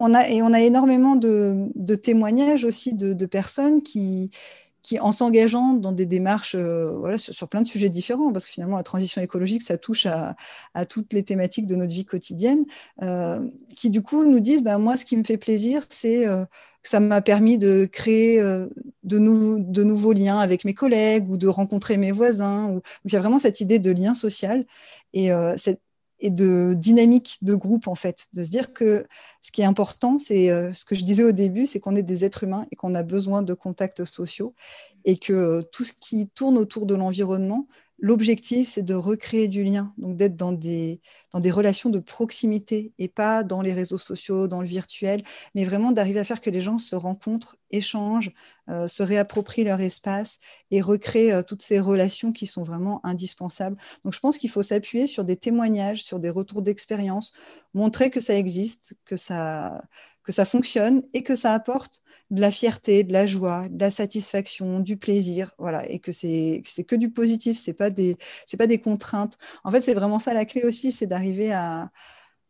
[0.00, 4.30] on a, et on a énormément de, témoignages aussi de personnes qui,
[4.82, 8.76] qui, en s'engageant dans des démarches euh, sur, plein de sujets différents, parce que finalement,
[8.76, 10.36] la transition écologique, ça touche à,
[10.88, 12.64] toutes les thématiques de notre vie quotidienne,
[13.02, 13.40] euh,
[13.76, 16.44] qui du coup nous disent, bah, moi, ce qui me fait plaisir, c'est euh,
[16.82, 21.96] que ça m'a permis de créer de, nouveaux liens avec mes collègues ou de rencontrer
[21.96, 22.68] mes voisins.
[22.68, 24.64] Donc, il y a vraiment cette idée de lien social.
[25.12, 25.80] Et cette,
[26.20, 28.26] et de dynamique de groupe, en fait.
[28.32, 29.06] De se dire que
[29.42, 32.02] ce qui est important, c'est euh, ce que je disais au début, c'est qu'on est
[32.02, 34.54] des êtres humains et qu'on a besoin de contacts sociaux
[35.04, 37.66] et que euh, tout ce qui tourne autour de l'environnement,
[38.00, 41.00] L'objectif, c'est de recréer du lien, donc d'être dans des,
[41.34, 45.24] relations de proximité et pas dans les réseaux sociaux, dans le virtuel,
[45.56, 48.30] mais vraiment d'arriver à faire que les gens se rencontrent, échangent,
[48.68, 50.38] euh, se réapproprient leur espace
[50.70, 53.76] et recréent euh, toutes ces relations qui sont vraiment indispensables.
[54.04, 57.32] Donc je pense qu'il faut s'appuyer sur des témoignages, sur des retours d'expérience,
[57.74, 59.82] montrer que ça existe, que ça,
[60.28, 63.90] que ça fonctionne et que ça apporte de la fierté, de la joie, de la
[63.90, 68.18] satisfaction, du plaisir, voilà, et que c'est que du positif, c'est pas des
[68.58, 69.38] pas des contraintes.
[69.64, 71.90] En fait, c'est vraiment ça la clé aussi, c'est d'arriver à,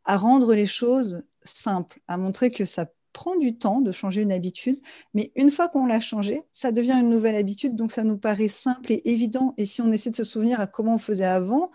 [0.05, 4.33] à rendre les choses simples, à montrer que ça prend du temps de changer une
[4.33, 4.81] habitude,
[5.15, 8.49] mais une fois qu'on l'a changé, ça devient une nouvelle habitude, donc ça nous paraît
[8.49, 9.55] simple et évident.
[9.57, 11.71] Et si on essaie de se souvenir à comment on faisait avant,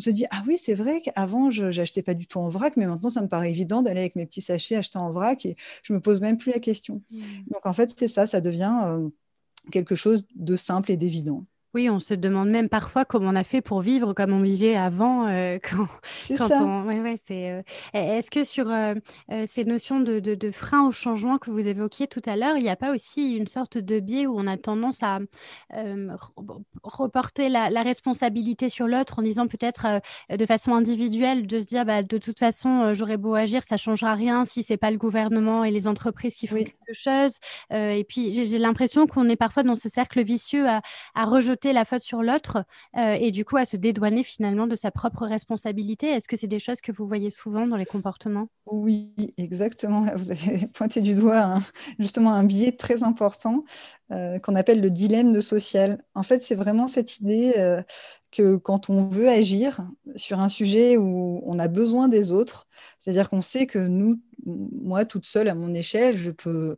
[0.00, 2.78] on se dit ah oui c'est vrai qu'avant je n'achetais pas du tout en vrac
[2.78, 5.56] mais maintenant ça me paraît évident d'aller avec mes petits sachets acheter en vrac et
[5.82, 7.20] je me pose même plus la question mmh.
[7.50, 9.10] donc en fait c'est ça ça devient euh,
[9.70, 13.44] quelque chose de simple et d'évident oui, on se demande même parfois comment on a
[13.44, 15.28] fait pour vivre comme on vivait avant.
[15.28, 15.86] Euh, quand,
[16.36, 16.62] quand ça.
[16.62, 16.84] on...
[16.84, 18.94] ouais, c'est, euh, Est-ce que sur euh,
[19.46, 22.70] ces notions de, de, frein au changement que vous évoquiez tout à l'heure, il n'y
[22.70, 25.20] a pas aussi une sorte de biais où on a tendance à
[26.82, 31.84] reporter la, la, responsabilité sur l'autre en disant peut-être de façon individuelle de se dire
[31.84, 34.90] bah, de toute façon j'aurais beau agir, ça ne changera rien si ce n'est pas
[34.90, 37.38] le gouvernement et les entreprises qui font quelque chose.
[37.70, 40.82] et puis j'ai, l'impression qu'on est parfois dans ce cercle vicieux à,
[41.14, 42.64] à rejeter la faute sur l'autre
[42.96, 46.08] euh, et du coup à se dédouaner finalement de sa propre responsabilité.
[46.08, 48.48] Est-ce que c'est des choses que vous voyez souvent dans les comportements?
[48.66, 50.06] Oui, exactement.
[50.16, 51.58] vous avez pointé du doigt
[51.98, 53.64] justement un biais très important
[54.12, 56.02] euh, qu'on appelle le dilemme de social.
[56.14, 57.82] En fait, c'est vraiment cette idée euh,
[58.32, 62.66] que quand on veut agir sur un sujet où on a besoin des autres,
[63.00, 66.76] c'est-à-dire qu'on sait que nous, moi, toute seule à mon échelle, je peux,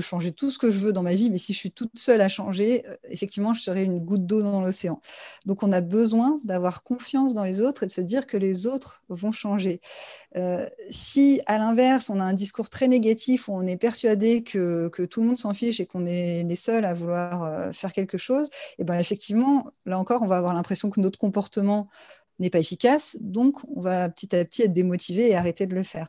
[0.00, 2.20] changer tout ce que je veux dans ma vie, mais si je suis toute seule
[2.20, 5.00] à changer, euh, effectivement, je serai une goutte d'eau dans l'océan.
[5.44, 8.66] Donc, on a besoin d'avoir confiance dans les autres et de se dire que les
[8.66, 9.80] autres vont changer.
[10.36, 14.88] Euh, si, à l'inverse, on a un discours très négatif où on est persuadé que,
[14.88, 17.92] que tout le monde s'en fiche et qu'on est les seuls à vouloir euh, faire
[17.92, 18.46] quelque chose,
[18.78, 21.88] et eh ben effectivement, là encore, on va avoir l'impression que notre comportement
[22.38, 25.82] n'est pas efficace, donc on va petit à petit être démotivé et arrêter de le
[25.82, 26.08] faire.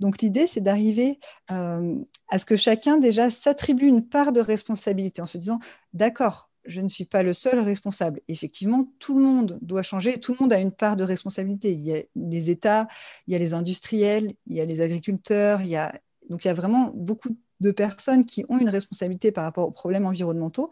[0.00, 1.18] Donc l'idée, c'est d'arriver
[1.50, 1.96] euh,
[2.28, 5.60] à ce que chacun déjà s'attribue une part de responsabilité en se disant,
[5.92, 8.20] d'accord, je ne suis pas le seul responsable.
[8.28, 11.72] Effectivement, tout le monde doit changer, tout le monde a une part de responsabilité.
[11.72, 12.86] Il y a les États,
[13.26, 15.92] il y a les industriels, il y a les agriculteurs, il y a...
[16.28, 17.30] donc il y a vraiment beaucoup
[17.60, 20.70] de personnes qui ont une responsabilité par rapport aux problèmes environnementaux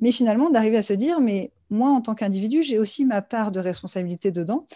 [0.00, 3.52] mais finalement d'arriver à se dire, mais moi, en tant qu'individu, j'ai aussi ma part
[3.52, 4.66] de responsabilité dedans.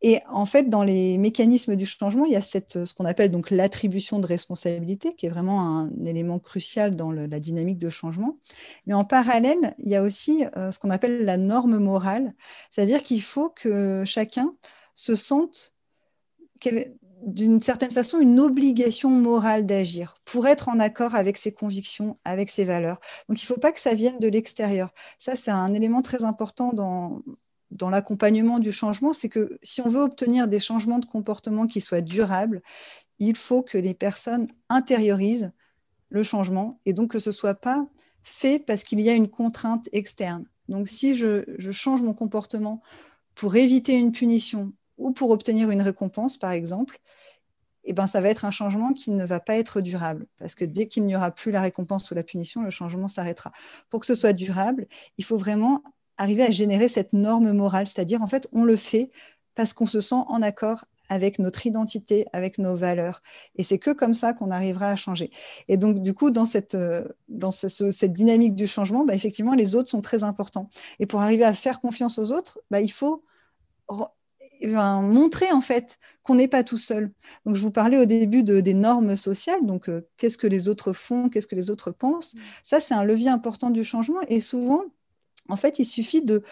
[0.00, 3.32] Et en fait, dans les mécanismes du changement, il y a cette, ce qu'on appelle
[3.32, 8.38] donc l'attribution de responsabilité, qui est vraiment un élément crucial dans la dynamique de changement.
[8.86, 12.34] Mais en parallèle, il y a aussi euh, ce qu'on appelle la norme morale,
[12.70, 14.54] c'est-à-dire qu'il faut que chacun
[14.94, 15.74] se sente
[17.26, 22.50] d'une certaine façon une obligation morale d'agir pour être en accord avec ses convictions, avec
[22.50, 23.00] ses valeurs.
[23.28, 24.92] Donc il ne faut pas que ça vienne de l'extérieur.
[25.18, 27.22] Ça, c'est un élément très important dans,
[27.70, 31.80] dans l'accompagnement du changement, c'est que si on veut obtenir des changements de comportement qui
[31.80, 32.62] soient durables,
[33.18, 35.50] il faut que les personnes intériorisent
[36.10, 37.86] le changement et donc que ce ne soit pas
[38.22, 40.46] fait parce qu'il y a une contrainte externe.
[40.68, 42.82] Donc si je, je change mon comportement
[43.34, 47.00] pour éviter une punition ou pour obtenir une récompense, par exemple,
[47.84, 50.26] eh ben, ça va être un changement qui ne va pas être durable.
[50.38, 53.52] Parce que dès qu'il n'y aura plus la récompense ou la punition, le changement s'arrêtera.
[53.88, 55.82] Pour que ce soit durable, il faut vraiment
[56.18, 59.10] arriver à générer cette norme morale, c'est-à-dire en fait, on le fait
[59.54, 63.22] parce qu'on se sent en accord avec notre identité, avec nos valeurs.
[63.56, 65.30] Et c'est que comme ça qu'on arrivera à changer.
[65.68, 67.08] Et donc, du coup, dans cette, euh,
[68.02, 70.68] dynamique du changement, bah, effectivement, les autres sont très importants.
[70.98, 73.24] Et pour arriver à faire confiance aux autres, bah, il faut
[74.66, 77.12] montrer en fait qu'on n'est pas tout seul.
[77.46, 80.68] Donc je vous parlais au début de, des normes sociales, donc euh, qu'est-ce que les
[80.68, 82.34] autres font, qu'est-ce que les autres pensent?
[82.34, 82.38] Mm.
[82.64, 84.84] Ça, c'est un levier important du changement et souvent,
[85.48, 86.42] en fait, il suffit de,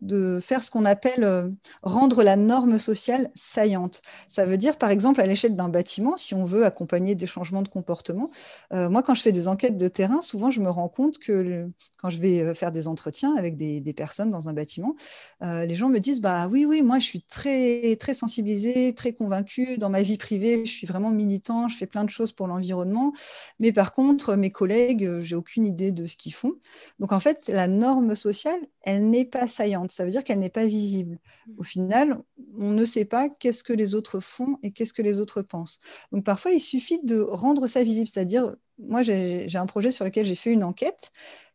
[0.00, 1.48] de faire ce qu'on appelle euh,
[1.82, 4.02] rendre la norme sociale saillante.
[4.28, 7.62] Ça veut dire, par exemple, à l'échelle d'un bâtiment, si on veut accompagner des changements
[7.62, 8.30] de comportement,
[8.72, 11.68] euh, moi, quand je fais des enquêtes de terrain, souvent, je me rends compte que
[12.00, 14.94] quand je vais euh, faire des entretiens avec des, personnes dans un bâtiment,
[15.42, 19.78] les gens me disent, bah oui, oui, moi, je suis très, très sensibilisée, très convaincue.
[19.78, 23.12] Dans ma vie privée, je suis vraiment militant, je fais plein de choses pour l'environnement.
[23.58, 26.52] Mais par contre, mes collègues, j'ai aucune idée de ce qu'ils font.
[27.00, 30.50] Donc, en fait, la norme sociale, elle n'est pas saillante, ça veut dire qu'elle n'est
[30.50, 31.18] pas visible.
[31.58, 32.18] Au final,
[32.58, 35.80] on ne sait pas qu'est-ce que les autres font et qu'est-ce que les autres pensent.
[36.12, 40.26] Donc parfois, il suffit de rendre ça visible, c'est-à-dire, moi j'ai un projet sur lequel
[40.26, 41.12] j'ai fait une enquête,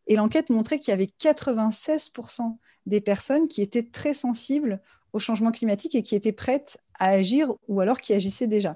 [0.07, 4.81] et l'enquête montrait qu'il y avait 96% des personnes qui étaient très sensibles
[5.13, 8.73] au changement climatique et qui étaient prêtes à agir ou alors qui agissaient déjà.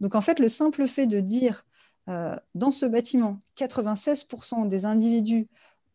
[0.00, 1.66] Donc en fait, le simple fait de dire
[2.08, 5.48] euh, dans ce bâtiment, 96% des individus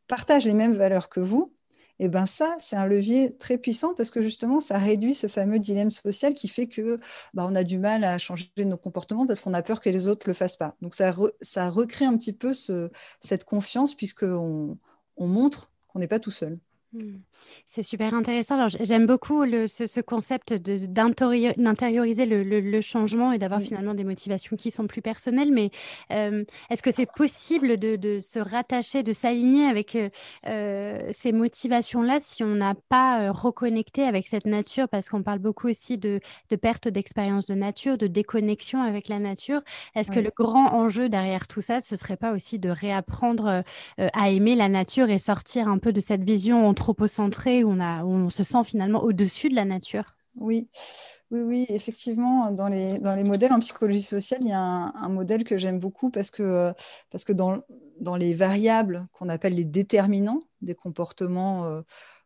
[0.07, 1.54] partagent les mêmes valeurs que vous,
[1.99, 5.59] et ben ça, c'est un levier très puissant parce que justement, ça réduit ce fameux
[5.59, 6.97] dilemme social qui fait que
[7.33, 10.07] bah, on a du mal à changer nos comportements parce qu'on a peur que les
[10.07, 10.75] autres ne le fassent pas.
[10.81, 12.53] Donc ça, ça recrée un petit peu
[13.21, 14.77] cette confiance puisqu'on
[15.17, 16.59] on montre qu'on n'est pas tout seul.
[16.95, 17.17] Hmm.
[17.65, 18.67] C'est super intéressant.
[18.69, 25.01] j'aime beaucoup ce, concept d'intérioriser le, changement et d'avoir finalement des motivations qui sont plus
[25.01, 25.51] personnelles.
[25.51, 25.71] Mais
[26.11, 30.09] euh, est-ce que c'est possible de, se rattacher, de s'aligner avec euh,
[30.47, 34.87] euh, ces motivations-là si on n'a pas reconnecté avec cette nature?
[34.87, 36.19] Parce qu'on parle beaucoup aussi de,
[36.61, 39.61] perte d'expérience de nature, de déconnexion avec la nature.
[39.95, 43.63] Est-ce que le grand enjeu derrière tout ça, ce serait pas aussi de réapprendre
[43.97, 48.03] à aimer la nature et sortir un peu de cette vision anthropocentré où on, a,
[48.03, 50.13] on se sent finalement au-dessus de la nature.
[50.35, 50.69] Oui.
[51.31, 55.09] Oui, oui, effectivement, dans les, dans les modèles en psychologie sociale, il y a un,
[55.09, 56.71] modèle que j'aime beaucoup parce que,
[57.09, 57.63] parce que dans,
[57.99, 61.81] dans les variables qu'on appelle les déterminants des comportements euh,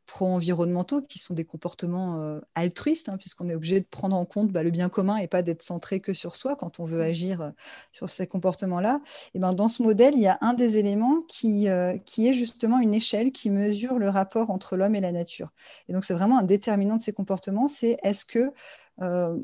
[0.10, 4.52] pro-environnementaux, qui sont des comportements euh, altruistes, hein, puisqu'on est obligé de prendre en compte
[4.52, 7.10] bah, le bien commun et pas d'être centré que sur soi quand on veut mmh.
[7.10, 7.50] agir euh,
[7.91, 9.02] sur ces comportements-là.
[9.36, 12.34] Et ben, dans ce modèle, il y a un des éléments qui, euh, qui est
[12.34, 15.50] justement une échelle qui mesure le rapport entre l'homme et la nature.
[15.88, 18.52] Et donc, c'est vraiment un déterminant de ces comportements, c'est est-ce que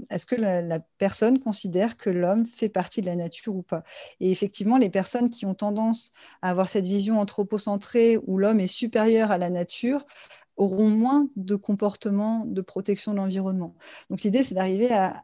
[0.09, 3.83] est-ce que la, la, personne considère que l'homme fait partie de la nature ou pas?
[4.19, 8.67] Et effectivement, les personnes qui ont tendance à avoir cette vision anthropocentrée où l'homme est
[8.67, 10.05] supérieur à la nature
[10.57, 13.75] auront moins de comportements de protection de l'environnement.
[14.09, 15.23] Donc l'idée, c'est d'arriver à,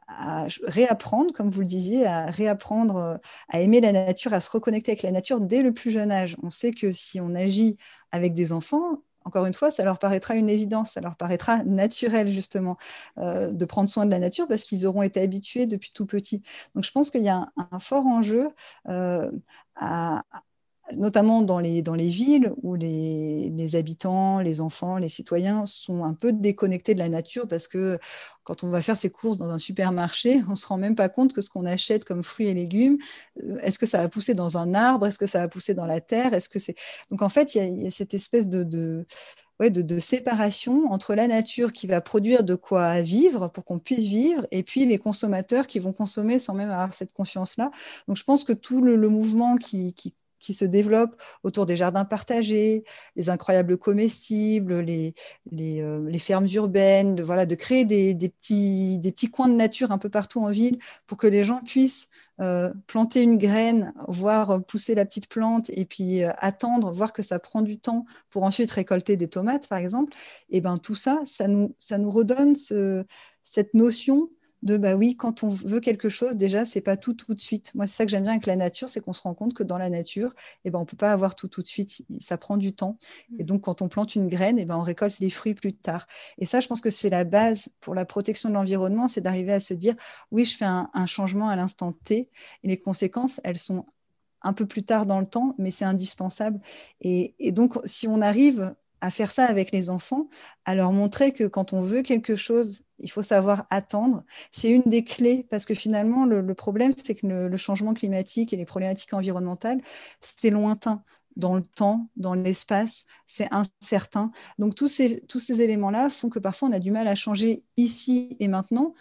[0.64, 3.18] réapprendre, comme vous le disiez, à réapprendre euh,
[3.50, 6.38] à aimer la nature, à se reconnecter avec la nature dès le plus jeune âge.
[6.44, 7.78] On sait que si on agit
[8.12, 12.32] avec des enfants, encore une fois, ça leur paraîtra une évidence, ça leur paraîtra naturel
[12.32, 12.78] justement
[13.18, 16.42] euh, de prendre soin de la nature parce qu'ils auront été habitués depuis tout petit.
[16.76, 18.50] Donc je pense qu'il y a un, fort enjeu
[18.90, 19.32] euh,
[19.76, 20.24] à,
[20.98, 26.04] notamment dans les, dans les villes où les, les, habitants, les enfants, les citoyens sont
[26.04, 28.00] un peu déconnectés de la nature parce que
[28.44, 31.10] quand on va faire ses courses dans un supermarché, on ne se rend même pas
[31.10, 32.98] compte que ce qu'on achète comme fruits et légumes,
[33.44, 35.86] euh, est-ce que ça va pousser dans un arbre Est-ce que ça va pousser dans
[35.86, 36.76] la terre Est-ce que c'est
[37.10, 39.06] Donc en fait, il y, a cette espèce de, de
[39.70, 44.06] de, de, séparation entre la nature qui va produire de quoi vivre pour qu'on puisse
[44.06, 47.70] vivre et puis les consommateurs qui vont consommer sans même avoir cette conscience-là.
[48.08, 52.04] Donc je pense que tout le, mouvement qui, qui, qui se développent autour des jardins
[52.04, 52.84] partagés,
[53.16, 55.14] les incroyables comestibles, les,
[55.54, 60.80] euh, fermes urbaines, de, créer des, petits, coins de nature un peu partout en ville
[61.08, 65.86] pour que les gens puissent euh, planter une graine, voir pousser la petite plante et
[65.86, 69.78] puis euh, attendre, voir que ça prend du temps pour ensuite récolter des tomates, par
[69.78, 70.14] exemple.
[70.50, 71.76] Et ben tout ça, ça nous,
[72.10, 73.06] redonne ce,
[73.44, 74.30] cette notion
[74.64, 77.74] de bah oui, quand on veut quelque chose, déjà, c'est pas tout tout de suite.
[77.74, 79.64] Moi, c'est ça que j'aime bien avec la nature, c'est qu'on se rend compte que
[79.64, 80.34] dans la nature,
[80.66, 82.04] eh ben, on peut pas avoir tout tout de suite.
[82.20, 82.98] Ça prend du temps.
[83.40, 83.46] Et mmh.
[83.46, 86.08] donc, quand on plante une graine, eh ben, on récolte les fruits plus tard.
[86.38, 89.54] Et ça, je pense que c'est la base pour la protection de l'environnement, c'est d'arriver
[89.54, 89.96] à se dire,
[90.32, 92.30] oui, je fais un, changement à l'instant T,
[92.64, 93.86] et les conséquences, elles sont
[94.44, 96.60] un peu plus tard dans le temps, mais c'est indispensable.
[97.02, 100.30] Et, et donc, si on arrive à faire ça avec les enfants,
[100.66, 104.24] à leur montrer que quand on veut quelque chose, il faut savoir attendre.
[104.52, 108.58] C'est une des clés parce que finalement, le, problème, c'est que le, changement climatique et
[108.58, 109.82] les problématiques environnementales,
[110.22, 111.04] c'est lointain
[111.38, 114.32] dans le temps, dans l'espace, c'est incertain.
[114.60, 117.64] Donc tous ces, tous ces éléments-là font que parfois on a du mal à changer
[117.78, 118.94] ici et maintenant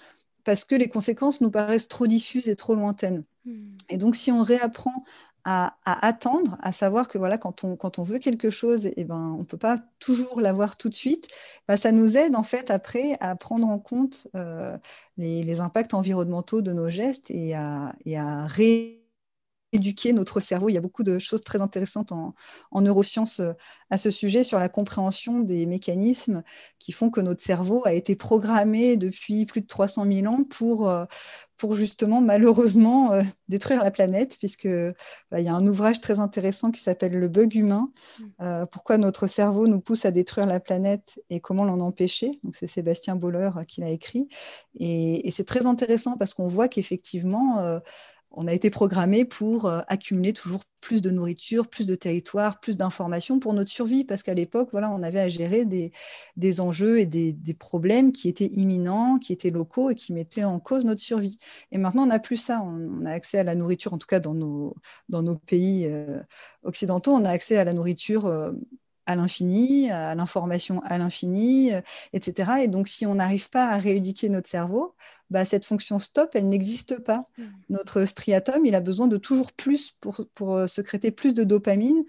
[0.44, 3.24] parce que les conséquences nous paraissent trop diffuses et trop lointaines.
[3.44, 3.76] Hmm.
[3.88, 5.04] Et donc si on réapprend
[5.44, 9.04] à, attendre, à savoir que voilà, quand on, quand on veut quelque chose, et eh
[9.04, 11.28] ben, on ne peut pas toujours l'avoir tout de suite,
[11.68, 14.76] bah, ça nous aide en fait après à prendre en compte euh,
[15.16, 18.46] les, impacts environnementaux de nos gestes et à, et à
[19.72, 20.68] éduquer notre cerveau.
[20.68, 22.34] Il y a beaucoup de choses très intéressantes en,
[22.72, 23.52] neurosciences euh,
[23.90, 26.42] à ce sujet sur la compréhension des mécanismes
[26.78, 30.88] qui font que notre cerveau a été programmé depuis plus de 300 000 ans pour,
[30.88, 31.04] euh,
[31.56, 34.68] pour justement malheureusement euh, détruire la planète, puisque
[35.30, 38.64] bah, il y a un ouvrage très intéressant qui s'appelle Le bug humain, mmh.
[38.72, 42.32] pourquoi notre cerveau nous pousse à détruire la planète et comment l'en empêcher.
[42.42, 44.28] Donc c'est Sébastien Boller qui l'a écrit.
[44.78, 47.80] Et, et c'est très intéressant parce qu'on voit qu'effectivement,
[48.32, 52.76] on a été programmé pour euh, accumuler toujours plus de nourriture, plus de territoire, plus
[52.76, 57.54] d'informations pour notre survie, parce qu'à l'époque, on avait à gérer des, enjeux et des,
[57.54, 61.38] problèmes qui étaient imminents, qui étaient locaux et qui mettaient en cause notre survie.
[61.72, 62.62] Et maintenant, on n'a plus ça.
[62.62, 64.74] On, a accès à la nourriture, en tout cas dans nos,
[65.08, 66.20] dans nos pays euh,
[66.62, 68.26] occidentaux, on a accès à la nourriture.
[68.26, 68.52] Euh,
[69.10, 71.80] à l'infini, à l'information à l'infini, euh,
[72.12, 72.52] etc.
[72.62, 74.94] Et donc, si on n'arrive pas à rééduquer notre cerveau,
[75.30, 77.24] bah, cette fonction stop, elle n'existe pas.
[77.38, 77.44] Mmh.
[77.70, 82.04] Notre striatum, il a besoin de toujours plus pour, pour euh, secréter plus de dopamine.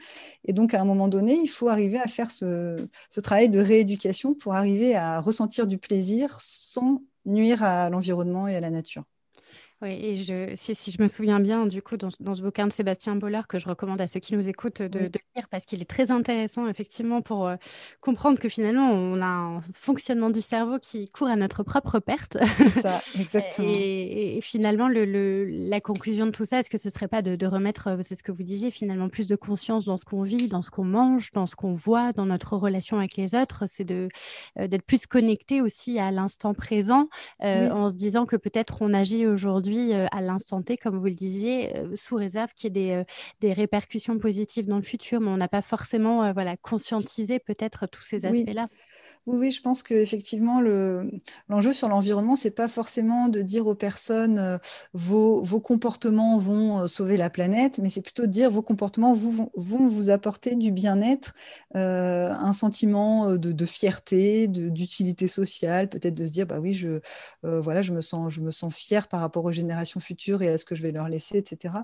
[0.46, 3.60] Et donc, à un moment donné, il faut arriver à faire ce, ce travail de
[3.60, 9.04] rééducation pour arriver à ressentir du plaisir sans nuire à l'environnement et à la nature.
[9.82, 12.68] Oui, et je, si, si, je me souviens bien, du coup, dans, dans, ce bouquin
[12.68, 15.66] de Sébastien Boller, que je recommande à ceux qui nous écoutent de, de lire, parce
[15.66, 17.56] qu'il est très intéressant, effectivement, pour euh,
[18.00, 22.38] comprendre que finalement, on a un fonctionnement du cerveau qui court à notre propre perte.
[22.84, 23.68] Ça, exactement.
[23.68, 27.08] et, et, finalement, le, le, la conclusion de tout ça, est-ce que ce ne serait
[27.08, 29.98] pas de, de remettre, euh, c'est ce que vous disiez, finalement, plus de conscience dans
[29.98, 33.18] ce qu'on vit, dans ce qu'on mange, dans ce qu'on voit, dans notre relation avec
[33.18, 34.10] les autres, c'est euh,
[34.60, 37.10] d'être plus connecté aussi à l'instant présent,
[37.44, 37.72] euh, oui.
[37.72, 41.14] en se disant que peut-être on agit aujourd'hui euh, à l'instant T, comme vous le
[41.14, 43.04] disiez, euh, sous réserve qu'il y ait des, euh,
[43.40, 48.04] des, répercussions positives dans le futur, mais on n'a pas forcément voilà, conscientisé peut-être tous
[48.04, 48.68] ces aspects-là.
[48.70, 48.78] Oui.
[49.28, 53.76] Oui, je pense qu'effectivement, l'enjeu le, sur l'environnement, ce n'est pas forcément de dire aux
[53.76, 54.58] personnes euh,
[54.94, 59.14] vos, vos, comportements vont euh, sauver la planète, mais c'est plutôt de dire vos comportements
[59.14, 61.36] vous, vont vous apporter du bien-être,
[61.76, 67.00] euh, un sentiment de, fierté, d'utilité sociale, peut-être de se dire bah oui, je,
[67.44, 70.58] voilà, je, me sens, je me sens fière par rapport aux générations futures et à
[70.58, 71.76] ce que je vais leur laisser, etc.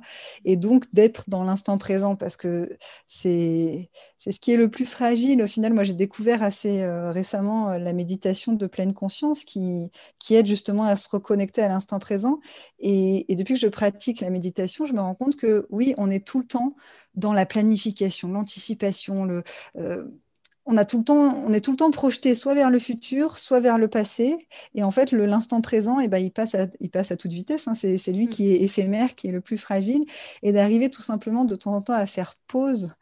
[0.43, 2.77] Et donc d'être dans l'instant présent parce que
[3.07, 3.89] c'est
[4.31, 5.41] ce qui est le plus fragile.
[5.41, 9.91] Au final, moi, j'ai découvert assez euh, récemment euh, la méditation de pleine conscience qui,
[10.19, 12.39] qui aide justement à se reconnecter à l'instant présent.
[12.79, 16.25] Et, depuis que je pratique la méditation, je me rends compte que oui, on est
[16.25, 16.75] tout le temps
[17.15, 19.43] dans la planification, l'anticipation, le...
[19.77, 20.05] Euh,
[20.67, 23.37] on, a tout le temps, on est tout le temps projeté soit vers le futur,
[23.37, 24.47] soit vers le passé.
[24.75, 27.67] Et en fait, l'instant présent, eh ben, il, passe à, il passe à toute vitesse.
[27.67, 27.73] Hein.
[27.73, 30.05] C'est lui qui est éphémère, qui est le plus fragile.
[30.43, 32.93] Et d'arriver tout simplement de temps en temps à faire pause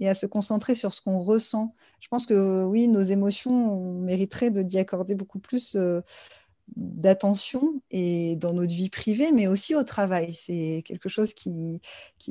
[0.00, 1.74] et à se concentrer sur ce qu'on ressent.
[2.00, 6.02] Je pense que oui, nos émotions, on mériterait d'y accorder beaucoup plus euh,
[6.76, 10.34] d'attention et dans notre vie privée, mais aussi au travail.
[10.34, 11.80] C'est quelque chose qui,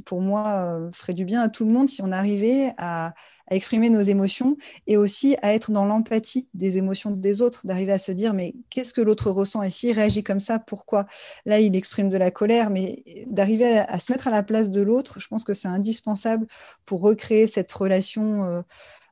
[0.06, 3.14] pour moi, euh, ferait du bien à tout le monde si on arrivait à,
[3.52, 4.58] exprimer nos émotions
[4.88, 8.56] et aussi à être dans l'empathie des émotions des autres, d'arriver à se dire, mais
[8.70, 11.06] qu'est-ce que l'autre ressent et s'il réagit comme ça, pourquoi?
[11.46, 14.72] Là, il exprime de la colère, mais d'arriver à, à, se mettre à la place
[14.72, 16.48] de l'autre, je pense que c'est indispensable
[16.86, 18.46] pour recréer cette relation.
[18.46, 18.62] Euh,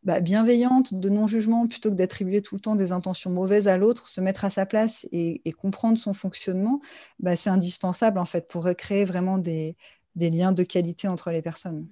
[0.03, 4.07] bah, bienveillante, de non-jugement, plutôt que d'attribuer tout le temps des intentions mauvaises à l'autre,
[4.07, 6.81] se mettre à sa place et, comprendre son fonctionnement,
[7.19, 9.75] bah, c'est indispensable en fait pour recréer vraiment des
[10.15, 11.87] liens de qualité entre les personnes.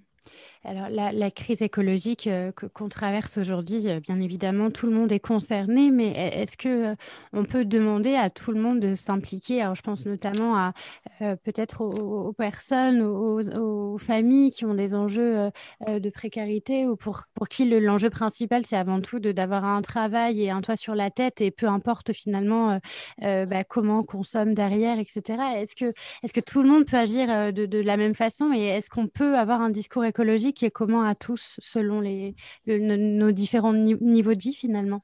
[0.66, 5.20] Alors, la, crise écologique euh, qu'on traverse aujourd'hui, euh, bien évidemment, tout le monde est
[5.20, 6.96] concerné, mais e, est-ce que euh,
[7.32, 9.62] on peut demander à tout le monde de s'impliquer?
[9.62, 10.74] Alors, je pense notamment à
[11.44, 15.50] peut-être aux, personnes, aux, familles qui ont des enjeux
[15.88, 20.50] de précarité ou pour, pour qui l'enjeu principal, c'est avant tout d'avoir un travail et
[20.50, 22.80] un toit sur la tête et peu importe finalement
[23.22, 25.22] bah, comment on consomme derrière, etc.
[25.58, 25.94] Est-ce que,
[26.24, 29.38] est que tout le monde peut agir de la même façon et est-ce qu'on peut
[29.38, 32.02] avoir un discours écologique qui est commun à tous selon
[32.68, 35.04] nos différents niveaux de vie finalement.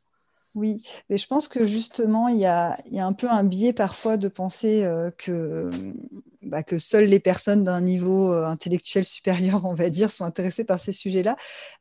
[0.56, 3.74] Oui, mais je pense que justement, il y a, y a un peu un biais
[3.74, 5.70] parfois de penser euh, que
[6.46, 10.64] bah, que seules les personnes d'un niveau euh, intellectuel supérieur, on va dire, sont intéressées
[10.64, 11.36] par ces sujets-là.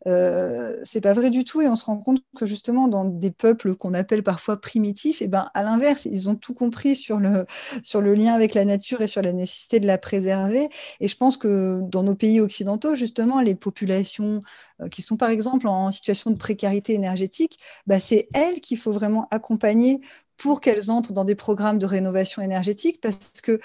[0.07, 3.31] Euh, c'est pas vrai du tout, et on se rend compte que justement dans des
[3.31, 7.21] peuples qu'on appelle parfois primitifs, et eh ben à l'inverse, ils ont tout compris sur
[7.21, 7.47] le
[7.83, 10.69] sur le lien avec la nature et sur la nécessité de la préserver.
[11.01, 14.43] Et je pense que dans nos pays occidentaux, justement, les populations
[14.81, 18.93] euh, qui sont par exemple en situation de précarité énergétique, bah, c'est elles qu'il faut
[18.93, 20.01] vraiment accompagner
[20.37, 23.61] pour qu'elles entrent dans des programmes de rénovation énergétique parce que,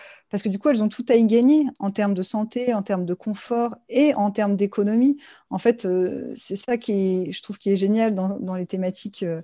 [0.50, 3.14] du coup, elles ont tout à y gagner en termes de santé, en termes de
[3.14, 5.18] confort et en termes d'économie.
[5.50, 6.92] En fait, euh, c'est ça qui
[7.28, 9.42] est, je trouve qui est génial dans, dans les thématiques euh,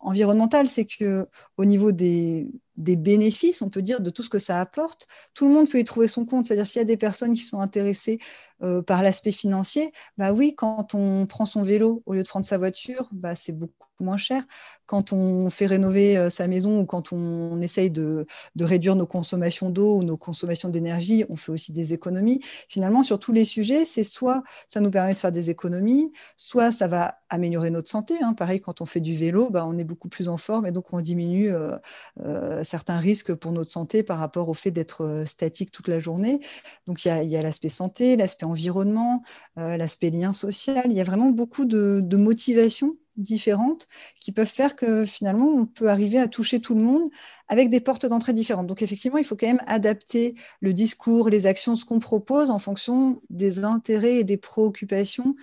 [0.00, 4.38] environnementales, c'est que au niveau des, des bénéfices, on peut dire, de tout ce que
[4.38, 6.44] ça apporte, tout le monde peut y trouver son compte.
[6.46, 8.18] C'est-à-dire s'il y a des personnes qui sont intéressées
[8.62, 12.46] euh, par l'aspect financier, bah oui, quand on prend son vélo au lieu de prendre
[12.46, 14.44] sa voiture, bah c'est beaucoup moins cher.
[14.86, 18.26] Quand on fait rénover euh, sa maison ou quand on, essaye de,
[18.58, 22.40] réduire nos consommations d'eau ou nos consommations d'énergie, on fait aussi des économies.
[22.68, 26.72] Finalement, sur tous les sujets, c'est soit ça nous permet de faire des économies, soit
[26.72, 28.14] ça va améliorer notre santé.
[28.22, 28.32] Hein.
[28.34, 30.92] Pareil, quand on fait du vélo, bah, on est beaucoup plus en forme et donc
[30.92, 35.72] on diminue euh, certains risques pour notre santé par rapport au fait d'être euh, statique
[35.72, 36.40] toute la journée.
[36.86, 39.22] Donc il y a, l'aspect santé, l'aspect environnement,
[39.58, 40.84] euh, l'aspect lien social.
[40.86, 43.88] Il y a vraiment beaucoup de, motivations différentes
[44.20, 47.08] qui peuvent faire que finalement on peut arriver à toucher tout le monde
[47.48, 48.66] avec des portes d'entrée différentes.
[48.66, 52.58] Donc effectivement, il faut quand même adapter le discours, les actions, ce qu'on propose en
[52.58, 55.36] fonction des intérêts et des préoccupations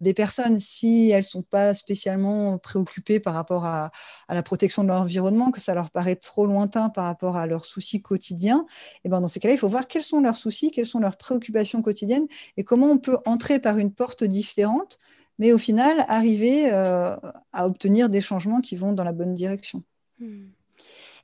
[0.00, 3.90] des personnes, si elles ne sont pas spécialement préoccupées par rapport à,
[4.28, 7.64] la protection de leur environnement, que ça leur paraît trop lointain par rapport à leurs
[7.64, 8.66] soucis quotidiens,
[9.04, 11.16] et ben dans ces cas-là, il faut voir quels sont leurs soucis, quelles sont leurs
[11.16, 14.98] préoccupations quotidiennes et comment on peut entrer par une porte différente,
[15.38, 17.16] mais au final arriver euh,
[17.52, 19.82] à obtenir des changements qui vont dans la bonne direction.
[20.18, 20.46] Mmh.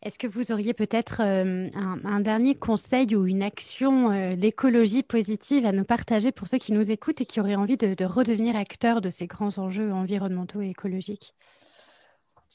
[0.02, 5.66] Est-ce que vous auriez peut-être euh, un, dernier conseil ou une action euh, d'écologie positive
[5.66, 9.00] à nous partager pour ceux qui nous écoutent et qui auraient envie de, redevenir acteurs
[9.00, 11.34] de ces grands enjeux environnementaux et écologiques?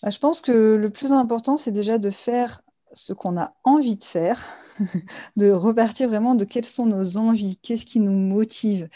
[0.02, 2.62] Bah, Je pense que le plus important, c'est déjà de faire
[2.94, 4.42] ce qu'on a envie de faire,
[5.38, 8.90] de repartir vraiment de quelles sont nos envies, qu'est-ce qui nous motive,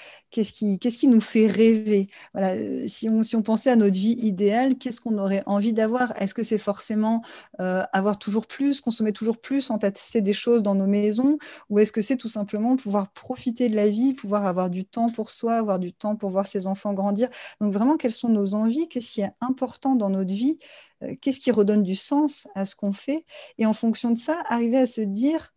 [0.43, 2.09] qu'est-ce qui, nous fait rêver?
[2.35, 6.13] Euh, si, on, si on pensait à notre vie idéale, qu'est-ce qu'on aurait envie d'avoir?
[6.21, 7.21] Est-ce que c'est forcément
[7.61, 11.37] euh, avoir toujours plus, consommer toujours plus, entasser des choses dans nos maisons?
[11.69, 15.09] Ou est-ce que c'est tout simplement pouvoir profiter de la vie, pouvoir avoir du temps
[15.09, 17.29] pour soi, avoir du temps pour voir ses enfants grandir?
[17.61, 18.89] Donc vraiment, quelles sont nos envies?
[18.89, 20.59] Qu'est-ce qui est important dans notre vie?
[21.03, 23.25] Euh, Qu'est-ce qui redonne du sens à ce qu'on fait?
[23.57, 25.53] Et en fonction de ça, arriver à se dire,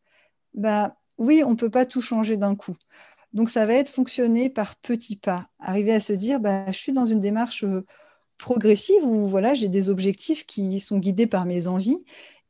[0.54, 2.76] bah oui, on ne peut pas tout changer d'un coup.
[3.38, 6.92] Donc ça va être fonctionner par petits pas, arriver à se dire, bah, je suis
[6.92, 7.86] dans une démarche euh,
[8.36, 12.04] progressive où voilà, j'ai des objectifs qui sont guidés par mes envies.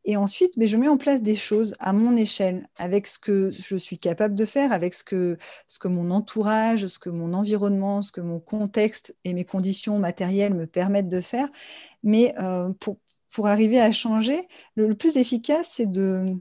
[0.06, 3.50] Et ensuite, mais je mets en place des choses à mon échelle, avec ce que
[3.50, 5.36] je suis capable de faire, avec ce que,
[5.84, 10.66] mon entourage, ce que mon environnement, ce que mon contexte et mes conditions matérielles me
[10.66, 11.50] permettent de faire.
[12.02, 12.72] Mais euh,
[13.30, 16.34] pour arriver à changer, le plus efficace, c'est de,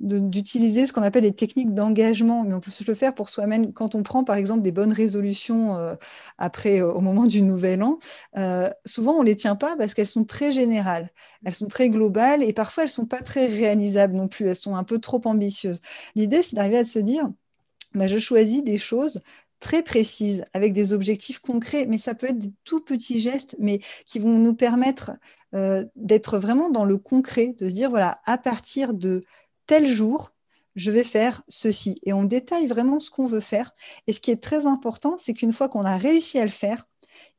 [0.00, 3.72] d'utiliser ce qu'on appelle les techniques d'engagement, mais on peut se le faire pour soi-même
[3.72, 5.94] quand on prend par exemple des bonnes résolutions euh,
[6.36, 7.98] après euh, au moment du nouvel an.
[8.36, 11.10] Euh, souvent on les tient pas parce qu'elles sont très générales,
[11.44, 14.76] elles sont très globales et parfois elles sont pas très réalisables non plus, elles sont
[14.76, 15.80] un peu trop ambitieuses.
[16.14, 17.30] L'idée c'est d'arriver à se dire,
[17.94, 19.22] bah, je choisis des choses
[19.60, 23.80] très précises, avec des objectifs concrets, mais ça peut être des tout petits gestes, mais
[24.06, 25.12] qui vont nous permettre
[25.96, 29.22] d'être vraiment dans le concret, de se dire, voilà, à partir de
[29.66, 30.32] tel jour,
[30.76, 31.98] je vais faire ceci.
[32.04, 33.72] Et on détaille vraiment ce qu'on veut faire.
[34.06, 36.86] Et ce qui est très important, c'est qu'une fois qu'on a réussi à le faire,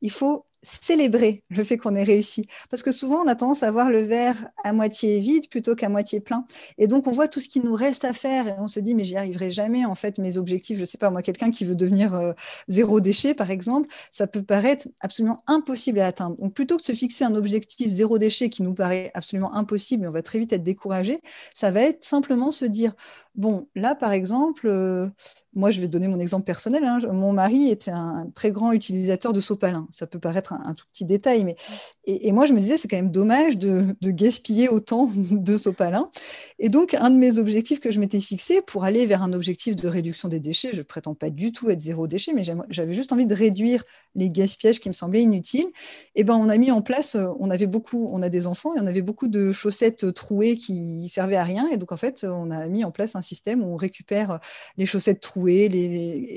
[0.02, 2.46] il faut célébrer le fait qu'on ait réussi.
[2.70, 5.88] Parce que souvent, on a tendance à voir le verre à moitié vide plutôt qu'à
[5.88, 6.44] moitié plein.
[6.78, 8.94] Et donc, on voit tout ce qui nous reste à faire et on se dit,
[8.94, 9.84] mais j'y arriverai jamais.
[9.84, 12.32] En fait, mes objectifs, je ne sais pas, moi, quelqu'un qui veut devenir euh,
[12.68, 16.36] zéro déchet, par exemple, ça peut paraître absolument impossible à atteindre.
[16.38, 20.04] Donc, plutôt que de se fixer un objectif zéro déchet qui nous paraît absolument impossible
[20.04, 21.20] et on va très vite être découragé,
[21.54, 22.94] ça va être simplement se dire,
[23.38, 25.08] bon, là, par exemple, euh,
[25.54, 26.84] moi, je vais donner mon exemple personnel.
[26.84, 26.98] Hein.
[27.12, 29.88] Mon mari était un très grand utilisateur de sopalin.
[29.92, 31.56] Ça peut paraître un, tout petit détail, mais
[32.04, 36.10] et, moi, je me disais, c'est quand même dommage de, gaspiller autant de sopalin.
[36.58, 39.76] Et donc, un de mes objectifs que je m'étais fixé pour aller vers un objectif
[39.76, 42.92] de réduction des déchets, je ne prétends pas du tout être zéro déchet, mais j'avais
[42.92, 43.84] juste envie de réduire
[44.18, 45.68] les gaspillages qui me semblaient inutiles.
[46.14, 48.74] Et ben, on a mis en place, euh, on avait beaucoup, on a des enfants
[48.74, 51.68] et on avait beaucoup de chaussettes trouées qui servaient à rien.
[51.68, 54.40] Et donc, en fait, on a mis en place un système où on récupère
[54.76, 55.68] les chaussettes trouées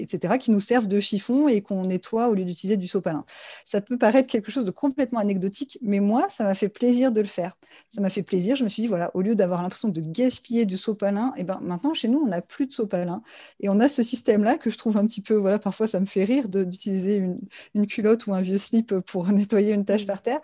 [0.02, 3.26] etc., qui nous servent de chiffon et qu'on nettoie au lieu d'utiliser du sopalin.
[3.66, 7.22] Ça peut paraître quelque chose de complètement anecdotique, mais moi, ça m'a fait plaisir de
[7.22, 7.58] le faire.
[7.94, 8.56] Ça m'a fait plaisir.
[8.56, 11.44] Je me suis dit, voilà, au lieu d'avoir l'impression de gaspiller du sopalin, et eh
[11.44, 13.22] ben maintenant, chez nous, on n'a plus de sopalin.
[13.60, 16.06] Et on a ce système-là que je trouve un petit peu, voilà, parfois ça me
[16.06, 17.40] fait rire d'utiliser une,
[17.74, 20.08] une, culotte ou un vieux slip pour nettoyer une tâche mmh.
[20.08, 20.42] par terre.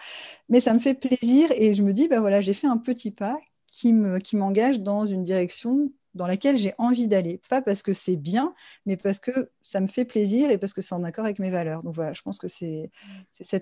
[0.50, 3.12] Mais ça me fait plaisir et je me dis, ben voilà, j'ai fait un petit
[3.12, 3.38] pas
[3.72, 7.40] qui m'engage dans une direction dans laquelle j'ai envie d'aller.
[7.50, 8.54] Pas parce que c'est bien,
[8.86, 11.50] mais parce que ça me fait plaisir et parce que c'est en accord avec mes
[11.50, 11.84] valeurs.
[11.84, 12.92] Donc voilà, je pense que c'est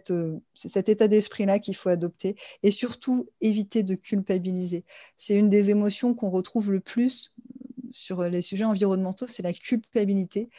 [0.09, 2.35] euh, cet état d'esprit-là qu'il faut adopter.
[2.63, 4.85] Et surtout, éviter de culpabiliser.
[5.17, 7.31] C'est une des émotions qu'on retrouve le plus
[7.95, 10.49] sur les sujets environnementaux, c'est la culpabilité.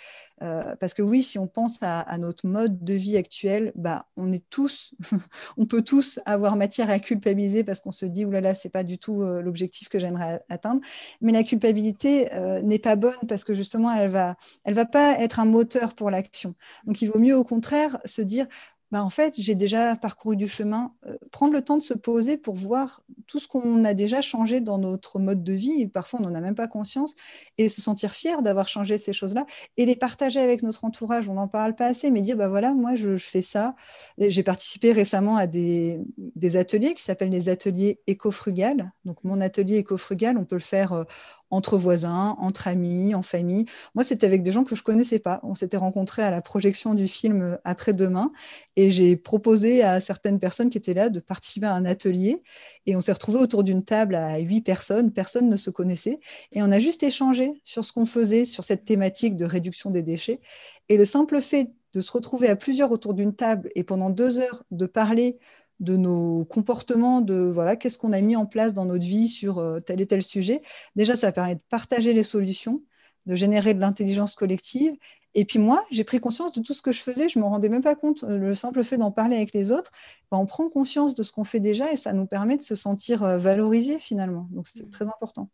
[0.42, 4.32] Euh, parce que oui, si on pense à, notre mode de vie actuel, bah, on
[4.32, 4.94] est tous,
[5.58, 8.98] on peut tous avoir matière à culpabiliser parce qu'on se dit, oulala, c'est pas du
[8.98, 10.80] tout euh, l'objectif que j'aimerais atteindre.
[11.20, 15.38] Mais la culpabilité euh, n'est pas bonne parce que justement, elle va, va pas être
[15.38, 16.54] un moteur pour l'action.
[16.86, 18.46] Donc, il vaut mieux au contraire se dire,
[18.92, 20.92] bah, en fait, j'ai déjà parcouru du chemin.
[21.06, 24.60] Euh, prendre le temps de se poser pour voir tout ce qu'on a déjà changé
[24.60, 27.16] dans notre mode de vie, parfois on n'en a même pas conscience,
[27.58, 29.44] et se sentir fier d'avoir changé ces choses-là,
[29.76, 31.28] et les partager avec notre entourage.
[31.28, 33.74] On n'en parle pas assez, mais dire, bah voilà, moi je, fais ça.
[34.18, 38.92] J'ai participé récemment à des, des ateliers qui s'appellent les ateliers éco-frugales.
[39.04, 41.04] Donc mon atelier éco-frugal, on peut le faire euh,
[41.50, 43.66] entre voisins, entre amis, en famille.
[43.94, 45.40] Moi, c'était avec des gens que je connaissais pas.
[45.42, 48.32] On s'était rencontrés à la projection du film Après-demain
[48.76, 52.42] et j'ai proposé à certaines personnes qui étaient là de participer à un atelier
[52.86, 55.12] et on s'est retrouvés autour d'une table à huit personnes.
[55.12, 56.16] Personne ne se connaissait
[56.52, 60.02] et on a juste échangé sur ce qu'on faisait sur cette thématique de réduction des
[60.02, 60.40] déchets.
[60.88, 64.38] Et le simple fait de se retrouver à plusieurs autour d'une table et pendant deux
[64.38, 65.38] heures de parler
[65.80, 69.58] de nos comportements, de voilà, qu'est-ce qu'on a mis en place dans notre vie sur
[69.58, 70.62] euh, tel et tel sujet.
[70.96, 72.82] Déjà, ça permet de partager les solutions,
[73.26, 74.96] de générer de l'intelligence collective.
[75.34, 77.48] Et puis moi, j'ai pris conscience de tout ce que je faisais, je ne me
[77.48, 78.22] rendais même pas compte.
[78.22, 79.90] Le simple fait d'en parler avec les autres,
[80.30, 82.76] ben, on prend conscience de ce qu'on fait déjà et ça nous permet de se
[82.76, 84.48] sentir valorisé finalement.
[84.50, 84.90] Donc c'est mmh.
[84.90, 85.50] très important.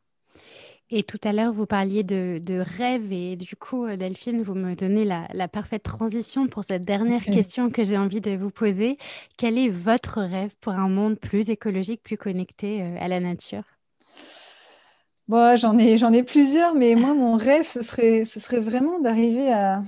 [0.95, 4.53] Et tout à l'heure, vous parliez de, de rêve et du coup, euh, Delphine, vous
[4.53, 8.99] me donnez la, parfaite transition pour cette dernière question que j'ai envie de vous poser.
[9.39, 13.63] Quel est votre rêve pour un monde plus écologique, plus connecté euh, à la nature?
[15.29, 19.51] Bon, j'en ai, ai plusieurs, mais moi, mon rêve, ce serait, ce serait vraiment d'arriver
[19.51, 19.83] à,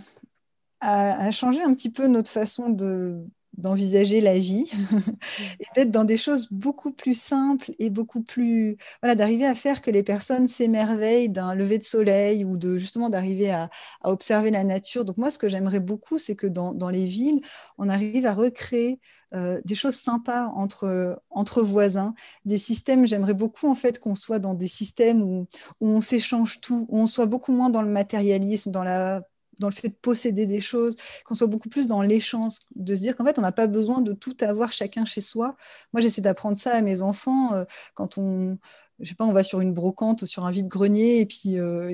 [0.80, 3.26] à, changer un petit peu notre façon de,
[3.58, 4.70] d'envisager la vie
[5.60, 9.82] et d'être dans des choses beaucoup plus simples et beaucoup plus voilà d'arriver à faire
[9.82, 13.70] que les personnes s'émerveillent d'un lever de soleil ou de justement d'arriver à,
[14.02, 15.04] observer la nature.
[15.04, 17.40] Donc moi ce que j'aimerais beaucoup c'est que dans, les villes
[17.78, 19.00] on arrive à recréer
[19.34, 24.38] euh, des choses sympas entre, entre voisins, des systèmes, j'aimerais beaucoup en fait qu'on soit
[24.38, 25.48] dans des systèmes où,
[25.80, 29.22] où on s'échange tout, où on soit beaucoup moins dans le matérialisme, dans la
[29.58, 33.00] dans le fait de posséder des choses, qu'on soit beaucoup plus dans l'échange, de se
[33.00, 35.56] dire qu'en fait, on n'a pas besoin de tout avoir chacun chez soi.
[35.92, 38.58] Moi, j'essaie d'apprendre ça à mes enfants euh, quand on,
[39.00, 41.92] je sais pas, on va sur une brocante, sur un vide-grenier, et puis euh,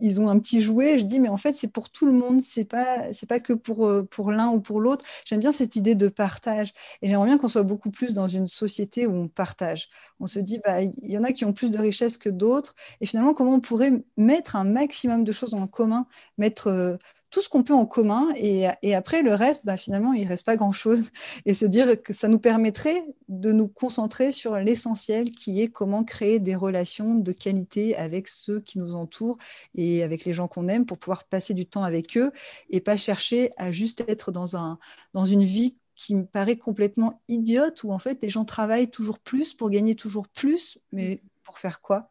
[0.00, 0.98] ils ont un petit jouet.
[0.98, 3.52] Je dis, mais en fait, c'est pour tout le monde, c'est pas, c'est pas que
[3.52, 5.04] pour, euh, pour l'un ou pour l'autre.
[5.26, 6.72] J'aime bien cette idée de partage,
[7.02, 9.88] et j'aimerais bien qu'on soit beaucoup plus dans une société où on partage.
[10.20, 12.74] On se dit, bah, il y en a qui ont plus de richesses que d'autres,
[13.00, 16.06] et finalement, comment on pourrait mettre un maximum de choses en commun,
[16.38, 16.96] mettre euh,
[17.30, 20.46] tout ce qu'on peut en commun et, après le reste, bah, finalement, il ne reste
[20.46, 21.02] pas grand-chose.
[21.44, 26.04] Et se dire que ça nous permettrait de nous concentrer sur l'essentiel qui est comment
[26.04, 29.38] créer des relations de qualité avec ceux qui nous entourent
[29.74, 32.32] et avec les gens qu'on aime pour pouvoir passer du temps avec eux
[32.70, 34.78] et pas chercher à juste être dans,
[35.12, 39.18] dans une vie qui me paraît complètement idiote où en fait les gens travaillent toujours
[39.18, 42.08] plus pour gagner toujours plus, mais pour faire quoi?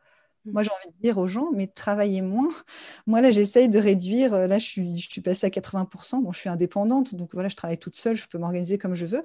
[0.53, 2.49] Moi, j'ai envie de dire aux gens, mais travaillez moins.
[3.07, 4.33] Moi, là, j'essaye de réduire.
[4.33, 6.21] Euh, là, je suis, je suis passée à 80%.
[6.21, 9.05] Bon, je suis indépendante, donc voilà, je travaille toute seule, je peux m'organiser comme je
[9.05, 9.21] veux.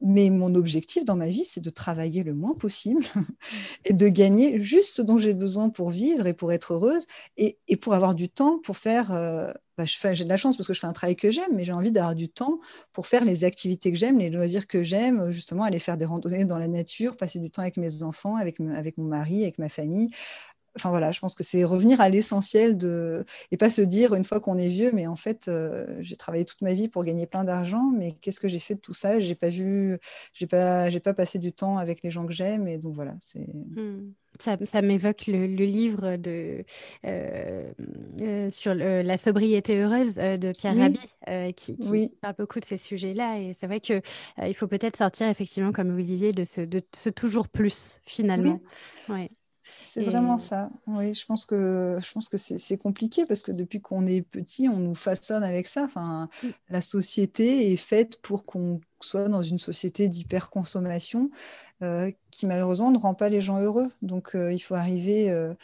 [0.00, 3.22] Mais mon objectif dans ma vie, c'est de travailler le moins possible mmh.
[3.86, 7.06] et de gagner juste ce dont j'ai besoin pour vivre et pour être heureuse
[7.36, 9.12] et, et pour avoir du temps pour faire.
[9.12, 11.64] Euh, bah, j'ai de la chance parce que je fais un travail que j'aime, mais
[11.64, 12.58] j'ai envie d'avoir du temps
[12.92, 16.44] pour faire les activités que j'aime, les loisirs que j'aime, justement aller faire des randonnées
[16.44, 19.68] dans la nature, passer du temps avec mes enfants, avec, avec mon mari, avec ma
[19.68, 20.10] famille,
[20.76, 24.24] Enfin voilà, je pense que c'est revenir à l'essentiel de et pas se dire une
[24.24, 27.26] fois qu'on est vieux, mais en fait euh, j'ai travaillé toute ma vie pour gagner
[27.26, 29.18] plein d'argent, mais qu'est-ce que j'ai fait de tout ça?
[29.18, 29.98] J'ai pas vu,
[30.34, 33.48] j'ai pas, pas passé du temps avec les gens que j'aime, et donc voilà, c'est.
[33.48, 34.12] Mmh.
[34.38, 36.64] Ça, m'évoque le, livre de,
[37.06, 37.70] euh,
[38.20, 41.76] euh, sur la sobriété heureuse de Pierre Rabhi, qui,
[42.20, 43.40] parle beaucoup de ces sujets-là.
[43.40, 44.02] Et c'est vrai qu'il
[44.46, 48.60] il faut peut-être sortir, effectivement, comme vous disiez, de ce, de ce toujours plus, finalement.
[49.08, 49.28] Oui.
[49.90, 50.70] C'est vraiment ça.
[50.86, 54.68] Oui, je pense que, je pense que c'est compliqué parce que depuis qu'on est petit,
[54.68, 55.84] on nous façonne avec ça.
[55.84, 56.48] Enfin, mm.
[56.70, 61.30] La société est faite pour qu'on soit dans une société d'hyperconsommation
[61.82, 63.88] euh, qui malheureusement ne rend pas les gens heureux.
[64.02, 65.54] Donc euh, il faut arriver euh,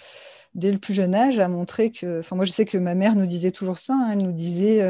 [0.55, 2.21] dès le plus jeune âge à montrer que...
[2.21, 3.95] Enfin, moi je sais que ma mère nous disait toujours ça.
[3.95, 4.11] Hein.
[4.13, 4.83] elle nous disait,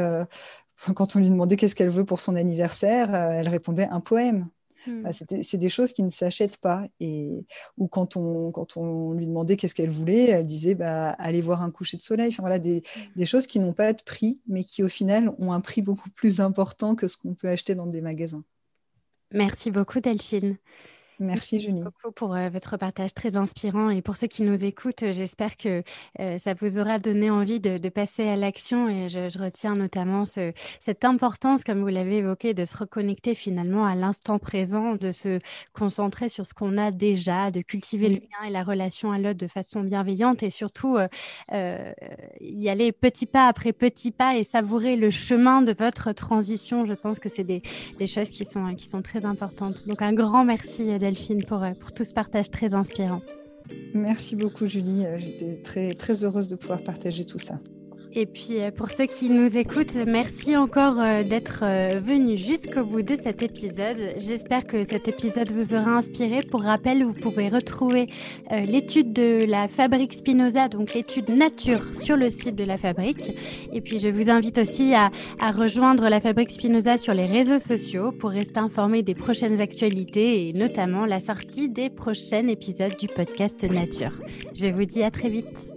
[0.95, 4.47] quand on lui demandait qu'est-ce qu'elle veut pour son anniversaire, elle répondait un poème.
[4.87, 5.43] Bah, hmm.
[5.43, 6.87] c'est des choses qui ne s'achètent pas.
[6.99, 7.45] Et,
[7.77, 11.61] ou quand on, quand on lui demandait qu'est-ce qu'elle voulait, elle disait bah, aller voir
[11.61, 12.29] un coucher de soleil.
[12.29, 13.19] Enfin, voilà, des, hmm.
[13.19, 16.09] des choses qui n'ont pas de prix, mais qui au final ont un prix beaucoup
[16.09, 18.43] plus important que ce qu'on peut acheter dans des magasins.
[19.31, 20.57] Merci beaucoup Delphine.
[21.19, 21.81] Merci Julie.
[21.81, 25.55] beaucoup pour euh, votre partage très inspirant et pour ceux qui nous écoutent, euh, j'espère
[25.55, 25.83] que
[26.19, 31.05] euh, ça vous aura donné envie de, passer à l'action et je, retiens notamment cette
[31.05, 35.39] importance, comme vous l'avez évoqué, de se reconnecter finalement à l'instant présent, de se
[35.71, 39.37] concentrer sur ce qu'on a déjà, de cultiver le lien et la relation à l'autre
[39.37, 40.97] de façon bienveillante et surtout
[41.51, 46.85] y aller petit pas après petit pas et savourer le chemin de votre transition.
[46.85, 47.61] Je pense que c'est des,
[47.97, 49.87] des, choses qui sont, qui sont très importantes.
[49.87, 53.21] Donc un grand merci Delphine, pour, euh, pour tout ce partage très inspirant.
[53.93, 55.05] Merci beaucoup, Julie.
[55.05, 57.59] Euh, j'étais très, très heureuse de pouvoir partager tout ça.
[58.17, 62.85] Et puis euh, pour ceux qui nous écoutent, merci encore euh, d'être euh, venus jusqu'au
[62.85, 63.97] bout de cet épisode.
[64.17, 66.39] J'espère que cet épisode vous aura inspiré.
[66.49, 68.05] Pour rappel, vous pouvez retrouver
[68.51, 73.31] l'étude de la Fabrique Spinoza, donc l'étude nature, sur le site de la Fabrique.
[73.73, 75.11] Et puis je vous invite aussi à,
[75.41, 80.47] à rejoindre la Fabrique Spinoza sur les réseaux sociaux pour rester informé des prochaines actualités
[80.47, 84.11] et notamment la sortie des prochains épisodes du podcast Nature.
[84.53, 85.74] Je vous dis à très vite.